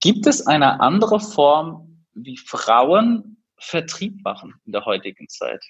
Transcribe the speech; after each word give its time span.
Gibt 0.00 0.26
es 0.26 0.46
eine 0.46 0.80
andere 0.80 1.20
Form, 1.20 2.04
wie 2.14 2.36
Frauen 2.36 3.42
Vertrieb 3.58 4.22
machen 4.22 4.54
in 4.64 4.72
der 4.72 4.84
heutigen 4.84 5.28
Zeit? 5.28 5.64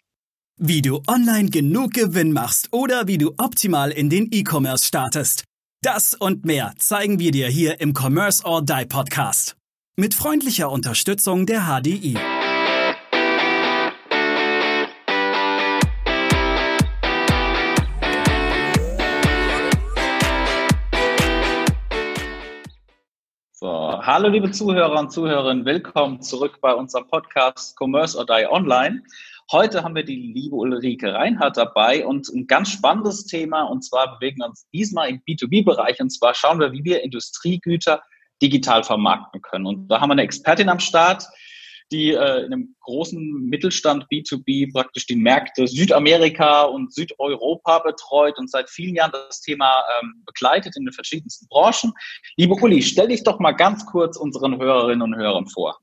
Wie 0.57 0.83
du 0.83 1.03
online 1.07 1.51
genug 1.51 1.95
Gewinn 1.95 2.33
machst 2.33 2.69
oder 2.73 3.07
wie 3.07 3.19
du 3.19 3.35
optimal 3.39 3.91
in 3.91 4.11
den 4.11 4.29
E-Commerce 4.31 4.87
startest. 4.87 5.45
Das 5.83 6.15
und 6.15 6.45
mehr 6.45 6.75
zeigen 6.79 7.19
wir 7.21 7.31
dir 7.31 7.49
hier 7.49 7.81
im 7.81 7.95
Commerce 7.95 8.45
or 8.45 8.63
Die 8.63 8.85
Podcast. 8.87 9.57
Mit 9.97 10.15
freundlicher 10.15 10.71
Unterstützung 10.71 11.47
der 11.47 11.63
HDI. 11.63 12.17
Hallo 24.09 24.29
liebe 24.29 24.51
Zuhörer 24.51 24.99
und 24.99 25.13
Zuhörerinnen, 25.13 25.67
willkommen 25.67 26.23
zurück 26.23 26.63
bei 26.63 26.73
unserem 26.73 27.07
Podcast 27.09 27.77
Commerce 27.79 28.17
or 28.17 28.25
Die 28.25 28.47
Online. 28.49 29.03
Heute 29.53 29.85
haben 29.85 29.95
wir 29.95 30.03
die 30.03 30.33
liebe 30.33 30.57
Ulrike 30.57 31.13
Reinhardt 31.13 31.59
dabei 31.59 32.07
und 32.07 32.27
ein 32.31 32.47
ganz 32.47 32.71
spannendes 32.71 33.27
Thema 33.27 33.65
und 33.65 33.85
zwar 33.85 34.19
bewegen 34.19 34.39
wir 34.39 34.47
uns 34.47 34.67
diesmal 34.73 35.11
im 35.11 35.21
B2B-Bereich 35.29 36.01
und 36.01 36.09
zwar 36.09 36.33
schauen 36.33 36.59
wir, 36.59 36.73
wie 36.73 36.85
wir 36.85 37.05
Industriegüter 37.05 38.03
digital 38.41 38.83
vermarkten 38.83 39.43
können. 39.43 39.67
Und 39.67 39.89
da 39.89 40.01
haben 40.01 40.09
wir 40.09 40.13
eine 40.13 40.23
Expertin 40.23 40.71
am 40.71 40.81
Start, 40.81 41.25
die 41.91 42.13
äh, 42.13 42.45
in 42.45 42.53
einem 42.53 42.77
großen 42.81 43.49
Mittelstand 43.49 44.07
B2B 44.13 44.73
praktisch 44.73 45.07
die 45.07 45.17
Märkte 45.17 45.67
Südamerika 45.67 46.63
und 46.63 46.93
Südeuropa 46.93 47.81
betreut 47.81 48.39
und 48.39 48.51
seit 48.51 48.69
vielen 48.71 48.95
Jahren 48.95 49.13
das 49.13 49.41
Thema 49.41 49.83
ähm, 50.01 50.23
begleitet 50.27 50.77
in 50.77 50.85
den 50.85 50.93
verschiedensten 50.93 51.47
Branchen. 51.49 51.93
Liebe 52.37 52.55
Uli, 52.55 52.83
stell 52.83 53.09
dich 53.09 53.25
doch 53.25 53.39
mal 53.39 53.53
ganz 53.53 53.87
kurz 53.87 54.17
unseren 54.17 54.59
Hörerinnen 54.59 55.03
und 55.03 55.17
Hörern 55.17 55.47
vor. 55.47 55.79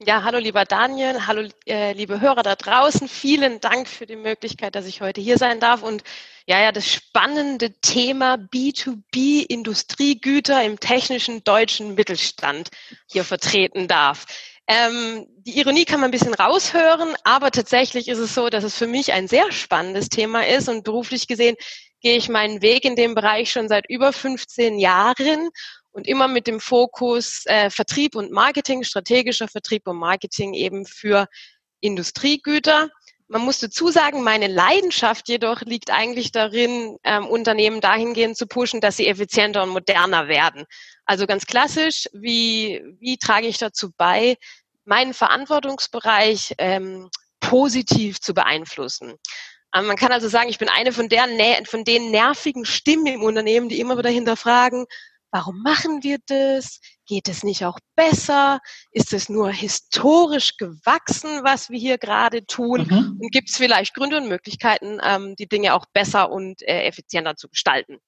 Ja, 0.00 0.22
hallo 0.22 0.38
lieber 0.38 0.64
Daniel, 0.64 1.26
hallo 1.26 1.48
äh, 1.66 1.92
liebe 1.92 2.20
Hörer 2.20 2.44
da 2.44 2.54
draußen. 2.54 3.08
Vielen 3.08 3.60
Dank 3.60 3.88
für 3.88 4.06
die 4.06 4.14
Möglichkeit, 4.14 4.76
dass 4.76 4.86
ich 4.86 5.00
heute 5.00 5.20
hier 5.20 5.38
sein 5.38 5.58
darf 5.58 5.82
und 5.82 6.04
ja, 6.46 6.62
ja, 6.62 6.70
das 6.72 6.86
spannende 6.86 7.72
Thema 7.80 8.36
B2B 8.36 9.44
Industriegüter 9.46 10.62
im 10.62 10.78
technischen 10.78 11.42
deutschen 11.42 11.96
Mittelstand 11.96 12.70
hier 13.10 13.24
vertreten 13.24 13.88
darf. 13.88 14.24
Ähm, 14.68 15.26
die 15.38 15.58
Ironie 15.58 15.86
kann 15.86 16.00
man 16.00 16.08
ein 16.08 16.12
bisschen 16.12 16.34
raushören, 16.34 17.14
aber 17.24 17.50
tatsächlich 17.50 18.06
ist 18.08 18.18
es 18.18 18.34
so, 18.34 18.50
dass 18.50 18.64
es 18.64 18.76
für 18.76 18.86
mich 18.86 19.14
ein 19.14 19.26
sehr 19.26 19.50
spannendes 19.50 20.10
Thema 20.10 20.46
ist 20.46 20.68
und 20.68 20.84
beruflich 20.84 21.26
gesehen 21.26 21.56
gehe 22.00 22.16
ich 22.16 22.28
meinen 22.28 22.62
Weg 22.62 22.84
in 22.84 22.94
dem 22.94 23.14
Bereich 23.14 23.50
schon 23.50 23.68
seit 23.68 23.88
über 23.88 24.12
15 24.12 24.78
Jahren 24.78 25.48
und 25.90 26.06
immer 26.06 26.28
mit 26.28 26.46
dem 26.46 26.60
Fokus 26.60 27.44
äh, 27.46 27.70
Vertrieb 27.70 28.14
und 28.14 28.30
Marketing, 28.30 28.84
strategischer 28.84 29.48
Vertrieb 29.48 29.88
und 29.88 29.96
Marketing 29.96 30.54
eben 30.54 30.84
für 30.84 31.26
Industriegüter. 31.80 32.88
Man 33.26 33.42
muss 33.42 33.58
dazu 33.58 33.88
sagen, 33.88 34.22
meine 34.22 34.46
Leidenschaft 34.46 35.28
jedoch 35.28 35.62
liegt 35.62 35.90
eigentlich 35.90 36.30
darin, 36.30 36.96
ähm, 37.04 37.26
Unternehmen 37.26 37.80
dahingehend 37.80 38.36
zu 38.36 38.46
pushen, 38.46 38.80
dass 38.80 38.96
sie 38.96 39.06
effizienter 39.06 39.62
und 39.62 39.70
moderner 39.70 40.28
werden. 40.28 40.64
Also 41.08 41.26
ganz 41.26 41.46
klassisch, 41.46 42.06
wie, 42.12 42.82
wie 43.00 43.16
trage 43.16 43.46
ich 43.46 43.56
dazu 43.56 43.90
bei, 43.96 44.36
meinen 44.84 45.14
Verantwortungsbereich 45.14 46.54
ähm, 46.58 47.08
positiv 47.40 48.20
zu 48.20 48.34
beeinflussen? 48.34 49.14
Ähm, 49.74 49.86
man 49.86 49.96
kann 49.96 50.12
also 50.12 50.28
sagen, 50.28 50.50
ich 50.50 50.58
bin 50.58 50.68
eine 50.68 50.92
von, 50.92 51.08
der, 51.08 51.26
von 51.64 51.84
den 51.84 52.10
nervigen 52.10 52.66
Stimmen 52.66 53.06
im 53.06 53.22
Unternehmen, 53.22 53.70
die 53.70 53.80
immer 53.80 53.96
wieder 53.96 54.10
hinterfragen, 54.10 54.84
Warum 55.30 55.60
machen 55.62 56.02
wir 56.02 56.16
das? 56.24 56.80
Geht 57.06 57.28
es 57.28 57.44
nicht 57.44 57.62
auch 57.66 57.78
besser? 57.96 58.60
Ist 58.92 59.12
es 59.12 59.28
nur 59.28 59.50
historisch 59.50 60.56
gewachsen, 60.56 61.44
was 61.44 61.68
wir 61.68 61.78
hier 61.78 61.98
gerade 61.98 62.46
tun? 62.46 62.86
Mhm. 62.88 63.18
Und 63.20 63.30
gibt 63.30 63.50
es 63.50 63.58
vielleicht 63.58 63.94
Gründe 63.94 64.16
und 64.16 64.28
Möglichkeiten, 64.28 64.98
ähm, 65.02 65.36
die 65.36 65.46
Dinge 65.46 65.74
auch 65.74 65.84
besser 65.92 66.30
und 66.30 66.62
äh, 66.62 66.84
effizienter 66.84 67.36
zu 67.36 67.50
gestalten? 67.50 67.98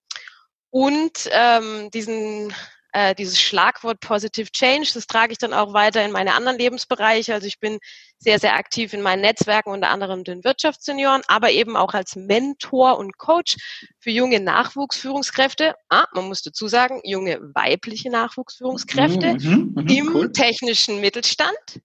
Und 0.71 1.29
ähm, 1.31 1.91
diesen 1.91 2.55
äh, 2.93 3.15
dieses 3.15 3.41
Schlagwort 3.41 4.01
Positive 4.01 4.51
Change, 4.51 4.91
das 4.95 5.07
trage 5.07 5.33
ich 5.33 5.39
dann 5.39 5.53
auch 5.53 5.73
weiter 5.73 6.05
in 6.05 6.13
meine 6.13 6.35
anderen 6.35 6.59
Lebensbereiche. 6.59 7.35
Also 7.35 7.47
ich 7.47 7.61
bin 7.61 7.79
sehr, 8.19 8.39
sehr 8.39 8.55
aktiv 8.55 8.93
in 8.93 9.03
meinen 9.03 9.23
Netzwerken, 9.23 9.71
unter 9.71 9.89
anderem 9.89 10.25
den 10.25 10.45
Wirtschaftssenioren, 10.45 11.23
aber 11.27 11.51
eben 11.51 11.77
auch 11.77 11.95
als 11.95 12.17
Mentor 12.17 12.99
und 12.99 13.17
Coach 13.19 13.57
für 13.99 14.11
junge 14.11 14.41
Nachwuchsführungskräfte. 14.41 15.75
Ah, 15.89 16.07
man 16.13 16.27
muss 16.27 16.43
dazu 16.43 16.69
sagen, 16.69 17.01
junge 17.05 17.41
weibliche 17.55 18.11
Nachwuchsführungskräfte 18.11 19.35
mhm, 19.35 19.73
mh, 19.75 19.93
im 19.93 20.15
cool. 20.15 20.33
technischen 20.33 21.01
Mittelstand. 21.01 21.81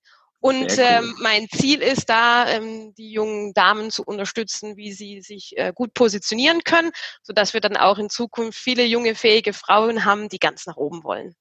Und 0.46 0.78
cool. 0.78 0.78
ähm, 0.78 1.16
mein 1.24 1.48
Ziel 1.48 1.82
ist 1.82 2.08
da, 2.08 2.48
ähm, 2.48 2.94
die 3.00 3.12
jungen 3.12 3.56
Damen 3.56 3.90
zu 3.90 4.04
unterstützen, 4.04 4.78
wie 4.78 4.92
sie 4.92 5.22
sich 5.22 5.58
äh, 5.58 5.74
gut 5.74 5.96
positionieren 5.96 6.64
können, 6.64 6.92
sodass 7.24 7.56
wir 7.56 7.62
dann 7.62 7.76
auch 7.76 7.98
in 7.98 8.12
Zukunft 8.12 8.56
viele 8.56 8.86
junge, 8.86 9.16
fähige 9.16 9.54
Frauen 9.54 10.06
haben, 10.06 10.30
die 10.30 10.38
ganz 10.38 10.68
nach 10.68 10.78
oben 10.78 11.04
wollen. 11.04 11.34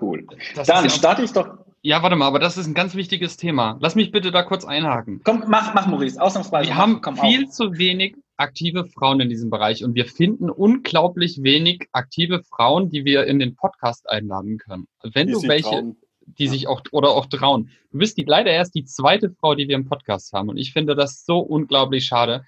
Cool. 0.00 0.26
Das 0.56 0.66
dann 0.66 0.90
starte 0.90 1.22
ich 1.22 1.32
doch. 1.32 1.46
Ja, 1.82 2.02
warte 2.02 2.16
mal, 2.16 2.26
aber 2.26 2.40
das 2.40 2.58
ist 2.58 2.66
ein 2.66 2.74
ganz 2.74 2.96
wichtiges 2.96 3.36
Thema. 3.36 3.78
Lass 3.80 3.94
mich 3.94 4.10
bitte 4.10 4.32
da 4.32 4.42
kurz 4.42 4.64
einhaken. 4.64 5.20
Komm, 5.22 5.44
mach, 5.46 5.72
mach 5.72 5.86
Maurice, 5.86 6.20
ausnahmsweise. 6.20 6.70
Wir 6.70 6.76
haben 6.76 7.00
viel 7.20 7.44
auf. 7.44 7.50
zu 7.52 7.78
wenig 7.78 8.16
aktive 8.36 8.84
Frauen 8.84 9.20
in 9.20 9.28
diesem 9.28 9.48
Bereich 9.48 9.84
und 9.84 9.94
wir 9.94 10.06
finden 10.06 10.50
unglaublich 10.50 11.44
wenig 11.44 11.86
aktive 11.92 12.42
Frauen, 12.42 12.90
die 12.90 13.04
wir 13.04 13.26
in 13.28 13.38
den 13.38 13.54
Podcast 13.54 14.10
einladen 14.10 14.58
können. 14.58 14.88
Wenn 15.04 15.28
die 15.28 15.34
du 15.34 15.42
welche, 15.44 15.70
trauen 15.70 15.96
die 16.38 16.48
sich 16.48 16.66
auch 16.66 16.82
oder 16.90 17.10
auch 17.10 17.26
trauen. 17.26 17.70
Du 17.90 17.98
bist 17.98 18.16
die, 18.16 18.24
leider 18.24 18.50
erst 18.50 18.74
die 18.74 18.84
zweite 18.84 19.30
Frau, 19.30 19.54
die 19.54 19.68
wir 19.68 19.76
im 19.76 19.88
Podcast 19.88 20.32
haben. 20.32 20.48
Und 20.48 20.56
ich 20.56 20.72
finde 20.72 20.94
das 20.94 21.24
so 21.24 21.38
unglaublich 21.38 22.04
schade. 22.04 22.44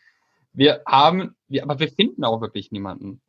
Wir 0.52 0.82
haben, 0.86 1.34
wir, 1.48 1.64
aber 1.64 1.78
wir 1.80 1.88
finden 1.88 2.24
auch 2.24 2.40
wirklich 2.40 2.70
niemanden. 2.70 3.20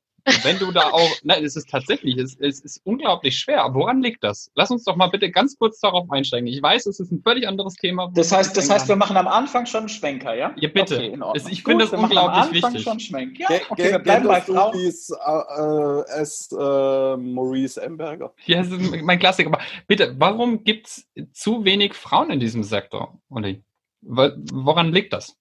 Wenn 0.44 0.58
du 0.58 0.72
da 0.72 0.90
auch, 0.90 1.12
nein, 1.24 1.44
es 1.44 1.56
ist 1.56 1.70
tatsächlich, 1.70 2.18
es, 2.18 2.36
es 2.40 2.60
ist 2.60 2.82
unglaublich 2.84 3.38
schwer. 3.38 3.70
Woran 3.74 4.02
liegt 4.02 4.24
das? 4.24 4.52
Lass 4.56 4.72
uns 4.72 4.84
doch 4.84 4.96
mal 4.96 5.08
bitte 5.08 5.30
ganz 5.30 5.58
kurz 5.58 5.80
darauf 5.80 6.10
einsteigen. 6.10 6.48
Ich 6.48 6.62
weiß, 6.62 6.88
es 6.88 7.00
ist 7.00 7.12
ein 7.12 7.22
völlig 7.22 7.48
anderes 7.48 7.76
Thema. 7.76 8.12
Das 8.16 8.32
heißt, 8.32 8.58
das 8.58 8.70
heißt, 8.70 8.88
wir 8.88 8.96
machen 8.96 9.18
am 9.18 9.28
Anfang 9.28 9.68
schon 9.68 9.82
einen 9.82 9.90
Schwenker, 9.90 10.36
ja? 10.36 10.54
Ja, 10.58 10.70
bitte. 10.70 10.96
Okay, 10.96 11.20
es, 11.36 11.48
ich 11.48 11.64
finde 11.64 11.86
das 11.86 11.94
unglaublich 11.94 12.18
am 12.18 12.30
Anfang 12.30 12.54
wichtig. 12.54 12.84
Schon 12.84 13.00
Schwenk. 13.00 13.40
Ja, 13.40 13.50
okay, 13.70 13.92
wir 13.92 14.00
bleiben 14.00 14.28
bei 14.28 14.42
Frauen. 14.42 14.80
Ist, 14.80 15.12
äh, 15.12 16.22
ist 16.22 16.52
äh, 16.54 17.18
Maurice 17.18 17.82
Emberger. 17.82 18.34
Ja, 18.46 18.64
das 18.64 18.72
ist 18.72 19.02
mein 19.04 19.20
Klassiker. 19.20 19.50
Aber 19.50 19.62
bitte, 19.88 20.16
warum 20.18 20.64
gibt 20.64 20.88
es 20.88 21.08
zu 21.34 21.64
wenig 21.66 21.94
Frauen 21.94 22.32
in 22.32 22.40
diesem 22.40 22.64
Sektor, 22.64 23.20
Olli? 23.30 23.64
Woran 24.02 24.92
liegt 24.92 25.14
das? 25.14 25.38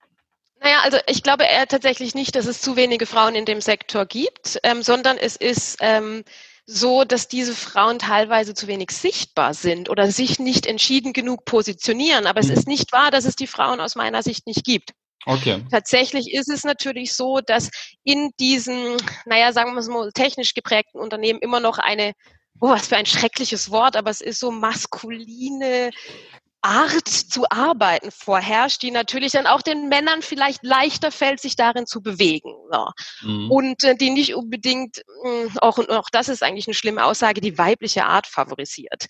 Naja, 0.65 0.81
also 0.83 0.97
ich 1.07 1.23
glaube 1.23 1.45
eher 1.45 1.69
tatsächlich 1.69 2.15
nicht, 2.15 2.35
dass 2.37 2.47
es 2.47 2.63
zu 2.63 2.75
wenige 2.75 3.05
Frauen 3.05 3.35
in 3.35 3.45
dem 3.45 3.61
Sektor 3.61 4.07
gibt, 4.07 4.59
ähm, 4.63 4.83
sondern 4.83 5.19
es 5.19 5.37
ist 5.37 5.77
ähm, 5.81 6.25
so, 6.65 7.05
dass 7.05 7.29
diese 7.29 7.55
Frauen 7.55 7.99
teilweise 7.99 8.55
zu 8.55 8.67
wenig 8.67 8.91
sichtbar 8.91 9.53
sind 9.53 9.91
oder 9.91 10.11
sich 10.11 10.39
nicht 10.39 10.65
entschieden 10.65 11.13
genug 11.13 11.45
positionieren. 11.45 12.27
Aber 12.27 12.41
es 12.41 12.47
mhm. 12.47 12.55
ist 12.55 12.67
nicht 12.67 12.93
wahr, 12.93 13.11
dass 13.11 13.27
es 13.27 13.37
die 13.37 13.47
Frauen 13.47 13.79
aus 13.79 13.95
meiner 13.95 14.23
Sicht 14.23 14.47
nicht 14.47 14.65
gibt. 14.65 14.93
Okay. 15.27 15.63
Tatsächlich 15.71 16.33
ist 16.33 16.49
es 16.49 16.65
natürlich 16.65 17.13
so, 17.13 17.41
dass 17.41 17.69
in 18.03 18.31
diesen, 18.41 18.97
naja, 19.27 19.53
sagen 19.53 19.75
wir 19.75 19.81
es 19.81 19.89
mal, 19.89 20.13
technisch 20.13 20.55
geprägten 20.55 20.99
Unternehmen 20.99 21.41
immer 21.41 21.61
noch 21.61 21.77
eine 21.77 22.15
oh, 22.61 22.71
was 22.71 22.89
für 22.89 22.97
ein 22.97 23.07
schreckliches 23.07 23.71
Wort, 23.71 23.97
aber 23.97 24.11
es 24.11 24.21
ist 24.21 24.41
so 24.41 24.51
maskuline 24.51 25.91
Art 26.65 27.09
zu 27.09 27.45
arbeiten 27.51 28.11
vorherrscht, 28.11 28.81
die 28.83 28.91
natürlich 28.91 29.33
dann 29.33 29.47
auch 29.47 29.61
den 29.61 29.89
Männern 29.91 30.23
vielleicht 30.23 30.65
leichter 30.65 31.11
fällt, 31.11 31.39
sich 31.41 31.57
darin 31.57 31.87
zu 31.87 32.01
bewegen. 32.03 32.55
So. 32.73 32.89
Mhm. 33.21 33.51
Und 33.51 33.85
äh, 33.85 33.95
die 33.95 34.09
nicht 34.09 34.35
unbedingt, 34.35 35.03
mh, 35.23 35.31
hm, 35.31 35.59
auch, 35.59 35.79
auch 35.79 36.09
das 36.11 36.31
ist 36.31 36.43
eigentlich 36.43 36.67
eine 36.67 36.75
schlimme 36.75 37.05
Aussage, 37.05 37.43
die 37.43 37.59
weibliche 37.59 38.07
Art 38.07 38.27
favorisiert. 38.27 39.07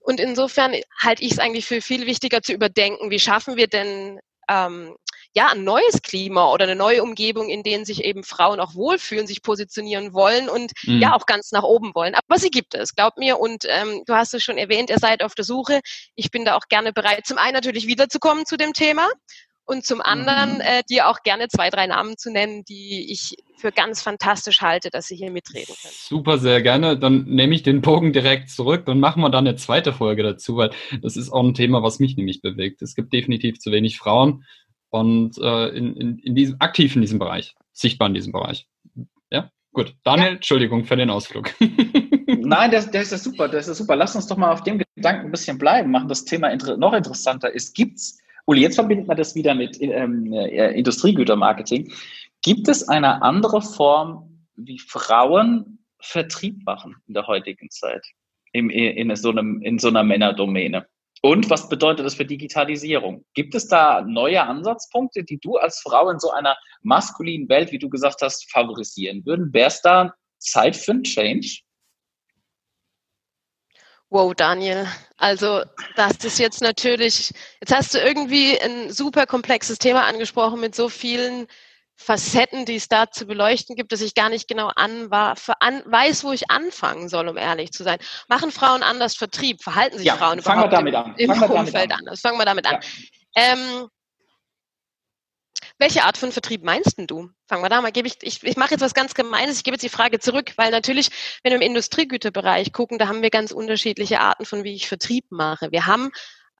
Und 0.00 0.20
insofern 0.20 0.74
halte 1.00 1.24
ich 1.24 1.32
es 1.32 1.38
eigentlich 1.38 1.64
für 1.64 1.80
viel 1.80 2.04
wichtiger 2.04 2.42
zu 2.42 2.52
überdenken, 2.52 3.10
wie 3.10 3.18
schaffen 3.18 3.56
wir 3.56 3.68
denn 3.68 4.20
ähm, 4.50 4.94
ja, 5.34 5.50
ein 5.52 5.64
neues 5.64 6.02
Klima 6.02 6.52
oder 6.52 6.64
eine 6.64 6.76
neue 6.76 7.02
Umgebung, 7.02 7.48
in 7.48 7.62
denen 7.62 7.84
sich 7.84 8.04
eben 8.04 8.24
Frauen 8.24 8.60
auch 8.60 8.74
wohlfühlen, 8.74 9.26
sich 9.26 9.42
positionieren 9.42 10.12
wollen 10.12 10.48
und 10.48 10.72
mhm. 10.84 11.00
ja 11.00 11.14
auch 11.14 11.26
ganz 11.26 11.52
nach 11.52 11.62
oben 11.62 11.94
wollen. 11.94 12.14
Aber 12.14 12.38
sie 12.38 12.50
gibt 12.50 12.74
es, 12.74 12.94
glaub 12.94 13.18
mir. 13.18 13.38
Und 13.38 13.64
ähm, 13.68 14.02
du 14.06 14.14
hast 14.14 14.34
es 14.34 14.42
schon 14.42 14.58
erwähnt, 14.58 14.90
ihr 14.90 14.98
seid 14.98 15.22
auf 15.22 15.34
der 15.34 15.44
Suche. 15.44 15.80
Ich 16.14 16.30
bin 16.30 16.44
da 16.44 16.56
auch 16.56 16.68
gerne 16.68 16.92
bereit, 16.92 17.26
zum 17.26 17.38
einen 17.38 17.54
natürlich 17.54 17.86
wiederzukommen 17.86 18.46
zu 18.46 18.56
dem 18.56 18.72
Thema 18.72 19.06
und 19.68 19.84
zum 19.84 20.00
anderen 20.00 20.54
mhm. 20.54 20.60
äh, 20.62 20.82
dir 20.88 21.08
auch 21.08 21.22
gerne 21.22 21.48
zwei, 21.48 21.68
drei 21.68 21.86
Namen 21.86 22.16
zu 22.16 22.32
nennen, 22.32 22.64
die 22.64 23.12
ich 23.12 23.36
für 23.58 23.70
ganz 23.70 24.00
fantastisch 24.00 24.62
halte, 24.62 24.88
dass 24.88 25.08
sie 25.08 25.16
hier 25.16 25.30
mitreden 25.30 25.74
können. 25.82 25.94
Super, 25.94 26.38
sehr 26.38 26.62
gerne. 26.62 26.98
Dann 26.98 27.24
nehme 27.24 27.54
ich 27.54 27.64
den 27.64 27.82
Bogen 27.82 28.12
direkt 28.12 28.50
zurück 28.50 28.88
und 28.88 28.98
machen 28.98 29.20
wir 29.20 29.30
dann 29.30 29.46
eine 29.46 29.56
zweite 29.56 29.92
Folge 29.92 30.22
dazu, 30.22 30.56
weil 30.56 30.70
das 31.02 31.16
ist 31.16 31.30
auch 31.30 31.42
ein 31.42 31.54
Thema, 31.54 31.82
was 31.82 31.98
mich 31.98 32.16
nämlich 32.16 32.40
bewegt. 32.40 32.80
Es 32.80 32.94
gibt 32.94 33.12
definitiv 33.12 33.58
zu 33.58 33.70
wenig 33.70 33.98
Frauen 33.98 34.44
und 34.90 35.38
äh, 35.38 35.68
in, 35.68 35.94
in, 35.96 36.18
in 36.18 36.34
diesem 36.34 36.56
aktiv 36.60 36.94
in 36.94 37.02
diesem 37.02 37.18
Bereich, 37.18 37.54
sichtbar 37.72 38.08
in 38.08 38.14
diesem 38.14 38.32
Bereich. 38.32 38.66
Ja, 39.30 39.50
Gut, 39.72 39.94
Daniel, 40.02 40.28
ja. 40.28 40.34
Entschuldigung 40.34 40.84
für 40.84 40.96
den 40.96 41.10
Ausflug. 41.10 41.54
Nein, 42.26 42.70
das, 42.70 42.90
das 42.90 43.12
ist 43.12 43.24
super, 43.24 43.48
das 43.48 43.68
ist 43.68 43.78
super. 43.78 43.96
Lass 43.96 44.16
uns 44.16 44.26
doch 44.26 44.36
mal 44.36 44.52
auf 44.52 44.62
dem 44.62 44.82
Gedanken 44.96 45.26
ein 45.26 45.30
bisschen 45.30 45.58
bleiben, 45.58 45.90
machen 45.90 46.08
das 46.08 46.24
Thema 46.24 46.48
inter 46.48 46.76
noch 46.76 46.94
interessanter 46.94 47.52
ist. 47.52 47.74
Gibt's, 47.74 48.18
Uli, 48.46 48.62
jetzt 48.62 48.76
verbindet 48.76 49.06
man 49.06 49.16
das 49.16 49.34
wieder 49.34 49.54
mit 49.54 49.80
ähm, 49.80 50.32
äh, 50.32 50.72
Industriegütermarketing. 50.72 51.92
Gibt 52.42 52.66
es 52.68 52.88
eine 52.88 53.22
andere 53.22 53.60
Form, 53.62 54.46
wie 54.56 54.78
Frauen 54.78 55.78
Vertrieb 56.00 56.64
machen 56.64 56.96
in 57.06 57.14
der 57.14 57.26
heutigen 57.26 57.70
Zeit? 57.70 58.04
In, 58.52 58.70
in, 58.70 59.14
so, 59.14 59.30
einem, 59.30 59.60
in 59.62 59.78
so 59.78 59.88
einer 59.88 60.02
Männerdomäne? 60.02 60.86
Und 61.22 61.50
was 61.50 61.68
bedeutet 61.68 62.06
das 62.06 62.14
für 62.14 62.24
Digitalisierung? 62.24 63.24
Gibt 63.34 63.54
es 63.54 63.66
da 63.66 64.02
neue 64.02 64.42
Ansatzpunkte, 64.42 65.24
die 65.24 65.38
du 65.38 65.56
als 65.56 65.80
Frau 65.80 66.10
in 66.10 66.20
so 66.20 66.30
einer 66.30 66.56
maskulinen 66.82 67.48
Welt, 67.48 67.72
wie 67.72 67.78
du 67.78 67.88
gesagt 67.88 68.22
hast, 68.22 68.50
favorisieren 68.50 69.24
würden? 69.26 69.52
Wäre 69.52 69.68
es 69.68 69.82
da 69.82 70.14
Zeit 70.38 70.76
für 70.76 70.92
einen 70.92 71.02
Change? 71.02 71.60
Wow, 74.10 74.32
Daniel. 74.34 74.86
Also, 75.18 75.64
das 75.96 76.24
ist 76.24 76.38
jetzt 76.38 76.62
natürlich, 76.62 77.32
jetzt 77.60 77.74
hast 77.74 77.92
du 77.92 77.98
irgendwie 77.98 78.58
ein 78.58 78.90
super 78.90 79.26
komplexes 79.26 79.78
Thema 79.78 80.06
angesprochen 80.06 80.60
mit 80.60 80.74
so 80.74 80.88
vielen 80.88 81.46
Facetten, 82.00 82.64
die 82.64 82.76
es 82.76 82.88
da 82.88 83.10
zu 83.10 83.26
beleuchten 83.26 83.74
gibt, 83.74 83.90
dass 83.90 84.00
ich 84.00 84.14
gar 84.14 84.28
nicht 84.28 84.46
genau 84.46 84.70
an, 84.76 85.10
war, 85.10 85.34
an, 85.58 85.82
weiß, 85.84 86.22
wo 86.22 86.32
ich 86.32 86.48
anfangen 86.48 87.08
soll, 87.08 87.28
um 87.28 87.36
ehrlich 87.36 87.72
zu 87.72 87.82
sein. 87.82 87.98
Machen 88.28 88.52
Frauen 88.52 88.84
anders 88.84 89.16
Vertrieb? 89.16 89.62
Verhalten 89.62 89.98
sich 89.98 90.06
ja, 90.06 90.16
Frauen 90.16 90.38
überhaupt 90.38 90.72
fangen 90.72 90.84
wir 90.84 90.92
damit 90.92 90.94
im, 91.18 91.30
an. 91.30 91.34
im 91.34 91.48
fangen 91.48 91.66
Umfeld 91.66 91.92
an. 91.92 91.98
anders? 91.98 92.20
Fangen 92.20 92.38
wir 92.38 92.44
damit 92.44 92.66
an. 92.66 92.78
Ähm, 93.34 93.88
welche 95.78 96.04
Art 96.04 96.16
von 96.16 96.30
Vertrieb 96.30 96.64
meinst 96.64 96.94
du? 96.98 97.30
Fangen 97.48 97.62
wir 97.62 97.68
da 97.68 97.80
mal. 97.80 97.90
Ich, 97.94 98.16
ich, 98.22 98.42
ich 98.44 98.56
mache 98.56 98.72
jetzt 98.72 98.80
was 98.80 98.94
ganz 98.94 99.14
Gemeines. 99.14 99.58
Ich 99.58 99.64
gebe 99.64 99.74
jetzt 99.74 99.82
die 99.82 99.88
Frage 99.88 100.20
zurück, 100.20 100.52
weil 100.56 100.70
natürlich, 100.70 101.10
wenn 101.42 101.50
wir 101.50 101.56
im 101.56 101.62
Industriegüterbereich 101.62 102.72
gucken, 102.72 102.98
da 102.98 103.08
haben 103.08 103.22
wir 103.22 103.30
ganz 103.30 103.50
unterschiedliche 103.50 104.20
Arten 104.20 104.44
von, 104.44 104.62
wie 104.62 104.74
ich 104.74 104.88
Vertrieb 104.88 105.24
mache. 105.30 105.72
Wir 105.72 105.86
haben 105.86 106.10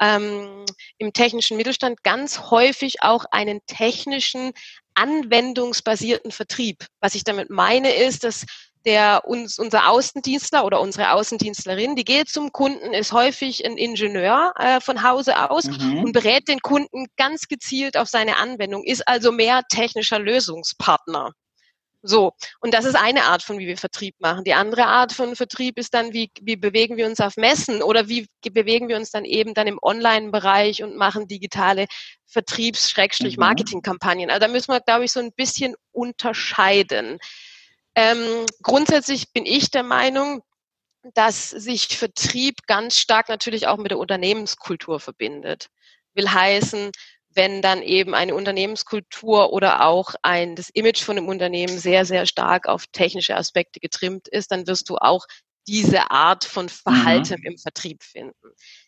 ähm, 0.00 0.64
im 0.99 1.12
technischen 1.12 1.56
Mittelstand 1.56 2.02
ganz 2.05 2.50
häufig 2.50 3.02
auch 3.02 3.25
einen 3.31 3.61
technischen 3.67 4.52
anwendungsbasierten 4.98 6.30
Vertrieb. 6.30 6.86
Was 7.00 7.14
ich 7.14 7.24
damit 7.24 7.50
meine, 7.50 7.94
ist, 7.94 8.24
dass 8.24 8.44
der 8.84 9.22
uns, 9.26 9.58
unser 9.58 9.90
Außendienstler 9.90 10.64
oder 10.64 10.80
unsere 10.80 11.12
Außendienstlerin, 11.12 11.96
die 11.96 12.04
geht 12.04 12.28
zum 12.28 12.52
Kunden, 12.52 12.94
ist 12.94 13.12
häufig 13.12 13.66
ein 13.66 13.76
Ingenieur 13.76 14.54
äh, 14.58 14.80
von 14.80 15.02
Hause 15.02 15.50
aus 15.50 15.64
mhm. 15.64 16.04
und 16.04 16.12
berät 16.12 16.48
den 16.48 16.60
Kunden 16.60 17.06
ganz 17.16 17.48
gezielt 17.48 17.96
auf 17.96 18.08
seine 18.08 18.36
Anwendung, 18.36 18.84
ist 18.84 19.06
also 19.06 19.32
mehr 19.32 19.62
technischer 19.68 20.18
Lösungspartner. 20.18 21.32
So, 22.02 22.32
und 22.60 22.74
das 22.74 22.84
ist 22.84 22.94
eine 22.94 23.24
Art 23.24 23.42
von, 23.42 23.58
wie 23.58 23.66
wir 23.66 23.76
Vertrieb 23.76 24.14
machen. 24.20 24.44
Die 24.44 24.54
andere 24.54 24.86
Art 24.86 25.12
von 25.12 25.34
Vertrieb 25.34 25.78
ist 25.78 25.94
dann, 25.94 26.12
wie, 26.12 26.30
wie 26.40 26.54
bewegen 26.54 26.96
wir 26.96 27.06
uns 27.06 27.20
auf 27.20 27.36
Messen 27.36 27.82
oder 27.82 28.08
wie 28.08 28.28
bewegen 28.52 28.88
wir 28.88 28.96
uns 28.96 29.10
dann 29.10 29.24
eben 29.24 29.52
dann 29.52 29.66
im 29.66 29.80
Online-Bereich 29.82 30.84
und 30.84 30.96
machen 30.96 31.26
digitale 31.26 31.86
Vertriebs-Marketing-Kampagnen. 32.26 34.30
Also 34.30 34.46
da 34.46 34.48
müssen 34.48 34.72
wir, 34.72 34.80
glaube 34.80 35.06
ich, 35.06 35.12
so 35.12 35.18
ein 35.18 35.32
bisschen 35.32 35.74
unterscheiden. 35.90 37.18
Ähm, 37.96 38.46
grundsätzlich 38.62 39.32
bin 39.32 39.44
ich 39.44 39.72
der 39.72 39.82
Meinung, 39.82 40.42
dass 41.14 41.50
sich 41.50 41.96
Vertrieb 41.96 42.66
ganz 42.66 42.96
stark 42.96 43.28
natürlich 43.28 43.66
auch 43.66 43.76
mit 43.76 43.90
der 43.90 43.98
Unternehmenskultur 43.98 45.00
verbindet. 45.00 45.68
Will 46.14 46.30
heißen, 46.30 46.92
wenn 47.38 47.62
dann 47.62 47.82
eben 47.82 48.14
eine 48.14 48.35
Unternehmenskultur 48.35 49.52
oder 49.52 49.87
auch 49.87 50.14
ein, 50.23 50.56
das 50.56 50.69
Image 50.70 51.02
von 51.02 51.17
einem 51.17 51.29
Unternehmen 51.29 51.79
sehr, 51.79 52.05
sehr 52.05 52.26
stark 52.26 52.67
auf 52.69 52.87
technische 52.88 53.37
Aspekte 53.37 53.79
getrimmt 53.79 54.26
ist, 54.29 54.50
dann 54.50 54.67
wirst 54.67 54.90
du 54.90 54.96
auch 54.96 55.25
diese 55.69 56.11
Art 56.11 56.44
von 56.44 56.69
Verhalten 56.69 57.37
mhm. 57.40 57.52
im 57.52 57.58
Vertrieb 57.58 58.02
finden. 58.02 58.35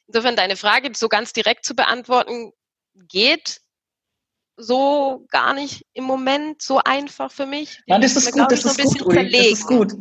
Insofern 0.08 0.34
deine 0.34 0.56
Frage 0.56 0.90
so 0.96 1.08
ganz 1.08 1.32
direkt 1.32 1.64
zu 1.64 1.76
beantworten, 1.76 2.50
geht 3.08 3.60
so 4.56 5.26
gar 5.30 5.54
nicht 5.54 5.86
im 5.94 6.04
Moment 6.04 6.60
so 6.60 6.80
einfach 6.84 7.30
für 7.30 7.46
mich. 7.46 7.80
Nein, 7.86 8.00
das 8.00 8.16
ist 8.16 8.32
gut, 8.32 8.50
das 8.50 8.64
ist 8.64 8.98
gut, 8.98 9.06
Uli, 9.06 9.30
das 9.30 9.46
ist 9.46 9.66
gut. 9.66 9.92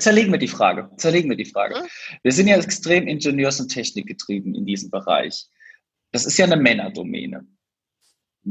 Zerlegen 0.00 0.32
wir 0.32 0.38
die 0.38 0.48
Frage. 0.48 0.90
Zerlegen 0.96 1.30
wir 1.30 1.36
die 1.36 1.44
Frage. 1.44 1.80
Mhm. 1.80 1.86
Wir 2.24 2.32
sind 2.32 2.48
ja 2.48 2.56
extrem 2.56 3.06
Ingenieurs- 3.06 3.60
und 3.60 3.68
Technikgetrieben 3.68 4.54
in 4.56 4.66
diesem 4.66 4.90
Bereich. 4.90 5.46
Das 6.10 6.26
ist 6.26 6.38
ja 6.38 6.46
eine 6.46 6.56
Männerdomäne. 6.56 7.46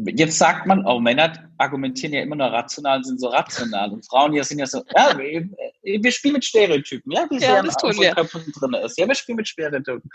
Jetzt 0.05 0.37
sagt 0.37 0.67
man, 0.67 0.85
oh, 0.85 0.99
Männer 0.99 1.33
argumentieren 1.57 2.13
ja 2.13 2.21
immer 2.21 2.35
nur 2.35 2.47
rational, 2.47 3.03
sind 3.03 3.19
so 3.19 3.27
rational. 3.27 3.91
Und 3.91 4.05
Frauen 4.07 4.33
hier 4.33 4.43
sind 4.43 4.59
ja 4.59 4.65
so, 4.65 4.83
ja, 4.95 5.17
wir, 5.17 5.49
wir 5.81 6.11
spielen 6.11 6.33
mit 6.33 6.45
Stereotypen, 6.45 7.11
ja, 7.11 7.25
wie 7.29 7.39
ja, 7.39 7.63
sehr 7.63 8.09
in 8.09 8.15
Köpfen 8.15 8.51
drin 8.59 8.73
ist. 8.83 8.97
Ja, 8.97 9.07
wir 9.07 9.15
spielen 9.15 9.37
mit 9.37 9.47
Stereotypen. 9.47 10.09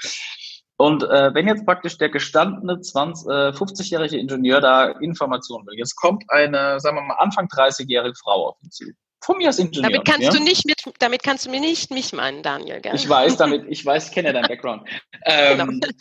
Und 0.76 1.05
äh, 1.05 1.34
wenn 1.34 1.46
jetzt 1.46 1.64
praktisch 1.64 1.99
der 1.99 2.08
gestandene 2.08 2.81
20, 2.81 3.26
äh, 3.26 3.31
50-jährige 3.50 4.19
Ingenieur 4.19 4.61
da 4.61 4.88
Informationen 5.00 5.67
will, 5.67 5.79
jetzt 5.79 5.96
kommt 5.96 6.25
eine, 6.28 6.81
sagen 6.81 6.96
wir 6.96 7.02
mal, 7.02 7.14
Anfang 7.14 7.46
30-jährige 7.46 8.14
Frau 8.17 8.49
auf 8.49 8.56
ihn 8.62 8.70
zu. 8.70 8.85
Von 9.25 9.38
mir 9.38 9.49
als 9.49 9.61
Ingenieur. 9.61 9.90
Damit 9.90 10.05
kannst 10.05 10.23
ja? 10.23 10.31
du 10.32 10.43
nicht 10.43 10.67
mit, 10.67 10.82
damit 10.99 11.23
kannst 11.23 11.46
du 11.46 11.50
mir 11.50 11.61
nicht 11.61 11.93
mich 11.93 12.12
meinen, 12.12 12.43
Daniel. 12.43 12.81
Gell? 12.81 12.94
Ich 12.94 13.08
weiß, 13.08 13.37
damit, 13.37 13.64
ich 13.69 13.87
weiß, 13.87 14.08
ich 14.08 14.12
kenne 14.12 14.28
ja 14.28 14.32
deinen 14.35 14.49
Background. 14.49 14.82
Ähm, 15.25 15.81
genau. 15.81 15.93